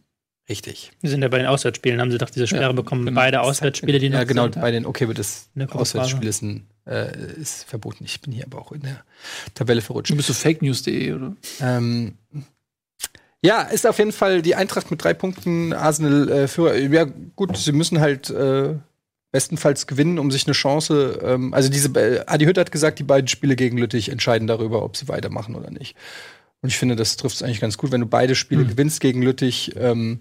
Richtig. 0.48 0.92
Wir 1.02 1.10
sind 1.10 1.20
ja 1.20 1.28
bei 1.28 1.36
den 1.38 1.46
Auswärtsspielen, 1.46 2.00
haben 2.00 2.10
sie 2.10 2.16
doch 2.16 2.30
diese 2.30 2.46
Sperre 2.46 2.62
Ja, 2.62 2.72
bekommen. 2.72 3.04
genau. 3.04 3.20
Beide 3.20 3.42
Auswärtsspiele, 3.42 3.98
die 3.98 4.08
noch 4.08 4.18
Ja, 4.18 4.24
genau, 4.24 4.44
sind. 4.44 4.58
bei 4.60 4.70
den, 4.70 4.86
okay, 4.86 5.06
wird 5.06 5.18
das. 5.18 5.50
Auswärtsspiel 5.68 6.26
ist, 6.26 6.40
ein, 6.42 6.66
äh, 6.86 7.14
ist 7.38 7.64
verboten. 7.64 8.04
Ich 8.06 8.20
bin 8.22 8.32
hier 8.32 8.46
aber 8.46 8.58
auch 8.58 8.72
in 8.72 8.80
der 8.80 9.04
Tabelle 9.54 9.82
verrutscht. 9.82 10.10
Du 10.10 10.16
bist 10.16 10.28
so 10.28 10.32
fakenews.de, 10.34 11.12
oder? 11.12 11.36
Ähm, 11.60 12.14
ja, 13.44 13.62
ist 13.62 13.86
auf 13.86 13.98
jeden 13.98 14.12
Fall 14.12 14.40
die 14.40 14.54
Eintracht 14.54 14.90
mit 14.90 15.04
drei 15.04 15.12
Punkten 15.12 15.72
Arsenal 15.74 16.28
äh, 16.30 16.48
Führer. 16.48 16.76
Ja, 16.76 17.04
gut, 17.36 17.56
sie 17.56 17.72
müssen 17.72 18.00
halt 18.00 18.30
äh, 18.30 18.74
bestenfalls 19.30 19.86
gewinnen, 19.86 20.18
um 20.18 20.30
sich 20.30 20.46
eine 20.46 20.54
Chance. 20.54 21.20
Ähm, 21.22 21.52
also 21.52 21.68
diese 21.68 21.88
äh, 22.00 22.24
Adi 22.26 22.46
Hütt 22.46 22.56
hat 22.56 22.72
gesagt, 22.72 22.98
die 22.98 23.04
beiden 23.04 23.28
Spiele 23.28 23.54
gegen 23.54 23.76
Lüttich 23.76 24.08
entscheiden 24.08 24.48
darüber, 24.48 24.82
ob 24.82 24.96
sie 24.96 25.08
weitermachen 25.08 25.54
oder 25.54 25.70
nicht. 25.70 25.94
Und 26.62 26.68
ich 26.70 26.76
finde, 26.78 26.96
das 26.96 27.16
trifft 27.16 27.36
es 27.36 27.42
eigentlich 27.42 27.60
ganz 27.60 27.78
gut. 27.78 27.92
Wenn 27.92 28.00
du 28.00 28.06
beide 28.06 28.34
Spiele 28.34 28.64
Mhm. 28.64 28.68
gewinnst 28.68 29.00
gegen 29.00 29.22
Lüttich, 29.22 29.72
ähm, 29.76 30.20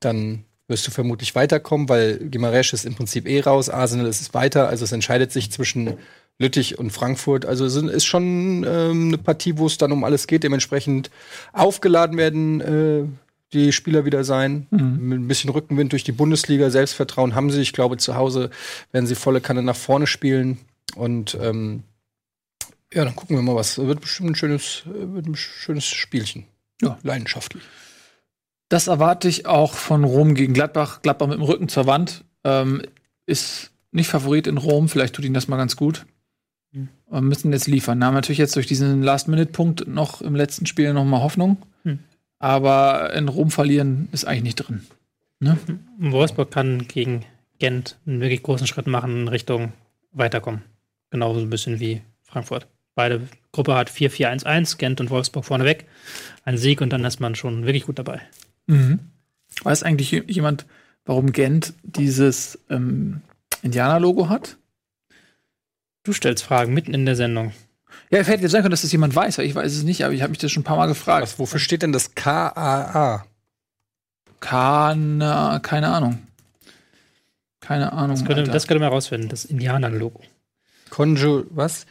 dann 0.00 0.44
wirst 0.68 0.86
du 0.86 0.90
vermutlich 0.90 1.34
weiterkommen, 1.34 1.88
weil 1.88 2.16
Gimaresch 2.18 2.72
ist 2.72 2.86
im 2.86 2.94
Prinzip 2.94 3.26
eh 3.28 3.40
raus, 3.40 3.68
Arsenal 3.68 4.06
ist 4.06 4.20
es 4.20 4.32
weiter, 4.34 4.68
also 4.68 4.84
es 4.84 4.92
entscheidet 4.92 5.30
sich 5.32 5.50
zwischen 5.50 5.94
Lüttich 6.38 6.78
und 6.78 6.90
Frankfurt. 6.90 7.44
Also 7.44 7.64
es 7.64 7.76
ist 7.76 8.04
schon 8.06 8.64
ähm, 8.66 9.08
eine 9.08 9.18
Partie, 9.18 9.56
wo 9.58 9.66
es 9.66 9.78
dann 9.78 9.92
um 9.92 10.04
alles 10.04 10.26
geht. 10.26 10.42
Dementsprechend 10.42 11.10
aufgeladen 11.52 12.16
werden 12.16 12.60
äh, 12.60 13.04
die 13.52 13.72
Spieler 13.72 14.04
wieder 14.04 14.24
sein. 14.24 14.66
Mhm. 14.70 15.08
Mit 15.08 15.18
ein 15.20 15.28
bisschen 15.28 15.50
Rückenwind 15.50 15.92
durch 15.92 16.02
die 16.02 16.12
Bundesliga. 16.12 16.70
Selbstvertrauen 16.70 17.34
haben 17.36 17.50
sie. 17.50 17.60
Ich 17.60 17.72
glaube, 17.72 17.98
zu 17.98 18.16
Hause 18.16 18.50
werden 18.90 19.06
sie 19.06 19.14
volle 19.14 19.40
Kanne 19.40 19.62
nach 19.62 19.76
vorne 19.76 20.06
spielen. 20.08 20.58
Und 20.96 21.38
ähm, 21.40 21.84
ja, 22.94 23.04
dann 23.04 23.16
gucken 23.16 23.36
wir 23.36 23.42
mal, 23.42 23.56
was. 23.56 23.78
Wird 23.78 24.00
bestimmt 24.00 24.30
ein 24.30 24.34
schönes, 24.34 24.84
äh, 24.86 25.12
wird 25.12 25.26
ein 25.26 25.36
schönes 25.36 25.84
Spielchen. 25.86 26.44
Ja. 26.80 26.98
Leidenschaftlich. 27.02 27.62
Das 28.68 28.86
erwarte 28.86 29.28
ich 29.28 29.46
auch 29.46 29.74
von 29.74 30.04
Rom 30.04 30.34
gegen 30.34 30.54
Gladbach. 30.54 31.02
Gladbach 31.02 31.26
mit 31.26 31.38
dem 31.38 31.44
Rücken 31.44 31.68
zur 31.68 31.86
Wand. 31.86 32.24
Ähm, 32.44 32.82
ist 33.26 33.70
nicht 33.92 34.08
Favorit 34.08 34.46
in 34.46 34.58
Rom. 34.58 34.88
Vielleicht 34.88 35.14
tut 35.14 35.24
ihnen 35.24 35.34
das 35.34 35.48
mal 35.48 35.56
ganz 35.56 35.76
gut. 35.76 36.06
Mhm. 36.72 36.88
Wir 37.10 37.20
müssen 37.20 37.52
jetzt 37.52 37.66
liefern. 37.66 37.98
Wir 37.98 38.06
haben 38.06 38.14
natürlich 38.14 38.38
jetzt 38.38 38.56
durch 38.56 38.66
diesen 38.66 39.02
Last-Minute-Punkt 39.02 39.86
noch 39.86 40.22
im 40.22 40.34
letzten 40.34 40.66
Spiel 40.66 40.92
noch 40.92 41.04
mal 41.04 41.20
Hoffnung. 41.22 41.58
Mhm. 41.84 42.00
Aber 42.38 43.12
in 43.14 43.28
Rom 43.28 43.50
verlieren 43.50 44.08
ist 44.12 44.24
eigentlich 44.24 44.42
nicht 44.42 44.56
drin. 44.56 44.86
Ne? 45.40 45.58
Wolfsburg 45.98 46.50
kann 46.50 46.86
gegen 46.88 47.24
Gent 47.58 47.98
einen 48.06 48.20
wirklich 48.20 48.42
großen 48.42 48.66
Schritt 48.66 48.86
machen 48.86 49.22
in 49.22 49.28
Richtung 49.28 49.72
weiterkommen. 50.12 50.62
Genauso 51.10 51.40
ein 51.40 51.50
bisschen 51.50 51.80
wie 51.80 52.02
Frankfurt. 52.22 52.66
Beide 52.94 53.28
Gruppe 53.52 53.74
hat 53.74 53.90
4-4-1-1, 53.90 54.78
Gent 54.78 55.00
und 55.00 55.10
Wolfsburg 55.10 55.44
vorneweg. 55.44 55.86
Ein 56.44 56.58
Sieg 56.58 56.80
und 56.80 56.90
dann 56.90 57.04
ist 57.04 57.20
man 57.20 57.34
schon 57.34 57.66
wirklich 57.66 57.86
gut 57.86 57.98
dabei. 57.98 58.20
Mhm. 58.66 59.00
Weiß 59.62 59.82
eigentlich 59.82 60.10
jemand, 60.10 60.66
warum 61.04 61.32
Gent 61.32 61.74
dieses 61.82 62.58
ähm, 62.70 63.22
Indianer-Logo 63.62 64.28
hat? 64.28 64.56
Du 66.02 66.12
stellst 66.12 66.44
Fragen 66.44 66.74
mitten 66.74 66.94
in 66.94 67.06
der 67.06 67.16
Sendung. 67.16 67.52
Ja, 68.10 68.18
hätte 68.22 68.42
jetzt 68.42 68.52
sein 68.52 68.62
können, 68.62 68.72
dass 68.72 68.82
das 68.82 68.92
jemand 68.92 69.14
weiß. 69.14 69.38
Ich 69.38 69.54
weiß 69.54 69.72
es 69.72 69.82
nicht, 69.84 70.04
aber 70.04 70.12
ich 70.12 70.22
habe 70.22 70.30
mich 70.30 70.38
das 70.38 70.52
schon 70.52 70.60
ein 70.60 70.64
paar 70.64 70.76
Mal 70.76 70.86
gefragt. 70.86 71.22
Was, 71.22 71.38
wofür 71.38 71.58
steht 71.58 71.82
denn 71.82 71.92
das 71.92 72.14
KAA? 72.14 73.24
Keine, 74.40 75.60
keine 75.62 75.88
Ahnung. 75.88 76.18
Keine 77.60 77.92
Ahnung. 77.92 78.16
Das 78.16 78.24
könnte, 78.26 78.42
Alter. 78.42 78.52
das 78.52 78.66
könnte 78.66 78.80
man 78.80 78.92
rausfinden, 78.92 79.30
das 79.30 79.46
Indianer-Logo. 79.46 80.20
Conjo, 80.90 81.44
was? 81.50 81.86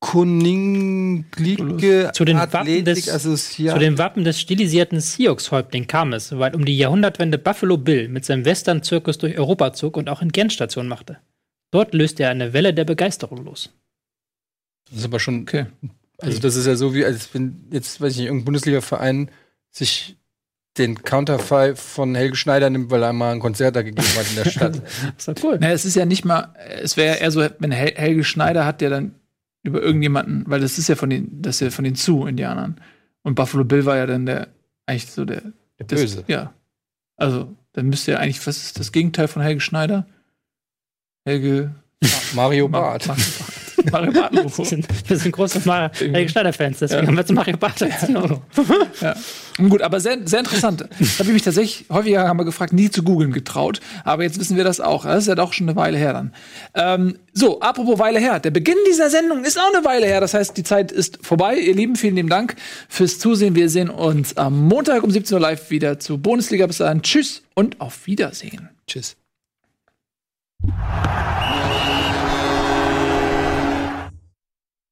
Kuninglige 0.00 2.10
Zu 2.12 2.24
den 2.24 2.36
Wappen 2.36 2.84
des- 2.84 3.06
Zu 3.06 3.78
dem 3.78 3.98
Wappen 3.98 4.24
des 4.24 4.40
stilisierten 4.40 5.00
Sioux-Häuptling 5.00 5.86
kam 5.86 6.12
es, 6.12 6.36
weil 6.38 6.54
um 6.54 6.64
die 6.64 6.76
Jahrhundertwende 6.76 7.38
Buffalo 7.38 7.76
Bill 7.76 8.08
mit 8.08 8.24
seinem 8.24 8.44
Western-Zirkus 8.44 9.18
durch 9.18 9.38
Europa 9.38 9.72
zog 9.72 9.96
und 9.96 10.08
auch 10.08 10.22
in 10.22 10.32
Gent 10.32 10.52
Station 10.52 10.88
machte. 10.88 11.18
Dort 11.70 11.94
löste 11.94 12.24
er 12.24 12.30
eine 12.30 12.52
Welle 12.52 12.74
der 12.74 12.84
Begeisterung 12.84 13.44
los. 13.44 13.70
Das 14.88 14.98
ist 15.00 15.04
aber 15.04 15.18
schon, 15.18 15.42
Okay. 15.42 15.66
also 16.18 16.38
das 16.40 16.54
ist 16.56 16.66
ja 16.66 16.76
so 16.76 16.94
wie, 16.94 17.04
als 17.04 17.32
wenn 17.34 17.64
jetzt, 17.72 18.00
weiß 18.00 18.12
ich 18.12 18.18
nicht, 18.18 18.26
irgendein 18.26 18.44
Bundesliga-Verein 18.44 19.30
sich 19.70 20.16
den 20.78 21.02
Counterfei 21.02 21.74
von 21.74 22.14
Helge 22.14 22.36
Schneider 22.36 22.68
nimmt, 22.70 22.90
weil 22.90 23.02
er 23.02 23.12
mal 23.14 23.32
ein 23.32 23.40
Konzert 23.40 23.74
da 23.76 23.82
gegeben 23.82 24.06
hat 24.16 24.28
in 24.28 24.36
der 24.36 24.50
Stadt. 24.50 24.82
Das 25.16 25.26
war 25.26 25.34
cool. 25.42 25.58
Naja, 25.58 25.72
es 25.72 25.86
ist 25.86 25.96
ja 25.96 26.04
nicht 26.04 26.24
mal, 26.24 26.54
es 26.82 26.96
wäre 26.98 27.16
eher 27.16 27.30
so, 27.30 27.44
wenn 27.58 27.70
Hel 27.72 27.94
Helge 27.96 28.24
Schneider 28.24 28.64
hat, 28.66 28.80
der 28.82 28.90
dann 28.90 29.14
über 29.66 29.82
irgendjemanden, 29.82 30.44
weil 30.46 30.60
das 30.60 30.78
ist 30.78 30.88
ja 30.88 30.94
von 30.96 31.10
den, 31.10 31.42
das 31.42 31.56
ist 31.56 31.60
ja 31.60 31.70
von 31.70 31.84
den 31.84 31.94
Zu-Indianern. 31.94 32.80
Und 33.22 33.34
Buffalo 33.34 33.64
Bill 33.64 33.84
war 33.84 33.96
ja 33.96 34.06
dann 34.06 34.26
der, 34.26 34.48
eigentlich 34.86 35.06
so 35.10 35.24
der, 35.24 35.42
Der 35.78 35.86
das, 35.86 36.00
Böse. 36.00 36.24
Ja. 36.28 36.54
Also, 37.16 37.54
dann 37.72 37.86
müsste 37.86 38.12
ja 38.12 38.18
eigentlich, 38.18 38.46
was 38.46 38.56
ist 38.58 38.78
das 38.78 38.92
Gegenteil 38.92 39.28
von 39.28 39.42
Helge 39.42 39.60
Schneider? 39.60 40.06
Helge 41.26 41.74
Mario 42.34 42.68
Ma- 42.68 42.80
Barth. 42.80 43.08
Ma- 43.08 43.16
Mario 43.92 44.12
Barth 44.12 44.32
Wir 45.08 45.16
sind, 45.18 45.32
große 45.32 45.60
Mar- 45.64 45.90
Helge 45.98 46.28
Schneider-Fans, 46.28 46.78
deswegen 46.80 47.02
Ja. 47.02 47.06
haben 47.08 47.14
wir 47.14 47.20
jetzt 47.22 47.32
Mario 47.32 47.56
Barth 47.56 47.82
als 47.82 48.08
Logo. 48.08 48.42
Ja. 49.00 49.14
Gut, 49.68 49.80
aber 49.82 50.00
sehr, 50.00 50.18
sehr 50.26 50.40
interessant. 50.40 50.80
Da 50.82 50.86
habe 51.18 51.28
ich 51.28 51.32
mich 51.32 51.42
tatsächlich, 51.42 51.86
häufiger 51.90 52.28
haben 52.28 52.38
wir 52.38 52.44
gefragt, 52.44 52.72
nie 52.74 52.90
zu 52.90 53.02
googeln 53.02 53.32
getraut. 53.32 53.80
Aber 54.04 54.22
jetzt 54.22 54.38
wissen 54.38 54.56
wir 54.56 54.64
das 54.64 54.80
auch. 54.80 55.04
Das 55.04 55.18
ist 55.20 55.28
ja 55.28 55.34
doch 55.34 55.52
schon 55.54 55.66
eine 55.68 55.76
Weile 55.76 55.96
her 55.96 56.12
dann. 56.12 56.32
Ähm, 56.74 57.18
so, 57.32 57.60
apropos 57.60 57.98
Weile 57.98 58.18
her. 58.18 58.38
Der 58.40 58.50
Beginn 58.50 58.76
dieser 58.90 59.08
Sendung 59.08 59.44
ist 59.44 59.58
auch 59.58 59.72
eine 59.74 59.84
Weile 59.84 60.06
her. 60.06 60.20
Das 60.20 60.34
heißt, 60.34 60.56
die 60.56 60.62
Zeit 60.62 60.92
ist 60.92 61.18
vorbei. 61.22 61.56
Ihr 61.56 61.74
Lieben, 61.74 61.96
vielen 61.96 62.16
lieben 62.16 62.28
Dank 62.28 62.54
fürs 62.88 63.18
Zusehen. 63.18 63.54
Wir 63.54 63.70
sehen 63.70 63.88
uns 63.88 64.36
am 64.36 64.68
Montag 64.68 65.02
um 65.02 65.10
17 65.10 65.34
Uhr 65.36 65.40
live 65.40 65.70
wieder 65.70 65.98
zur 65.98 66.18
Bundesliga. 66.18 66.66
Bis 66.66 66.78
dahin. 66.78 67.00
Tschüss 67.02 67.42
und 67.54 67.80
auf 67.80 68.06
Wiedersehen. 68.06 68.68
Tschüss. 68.86 69.16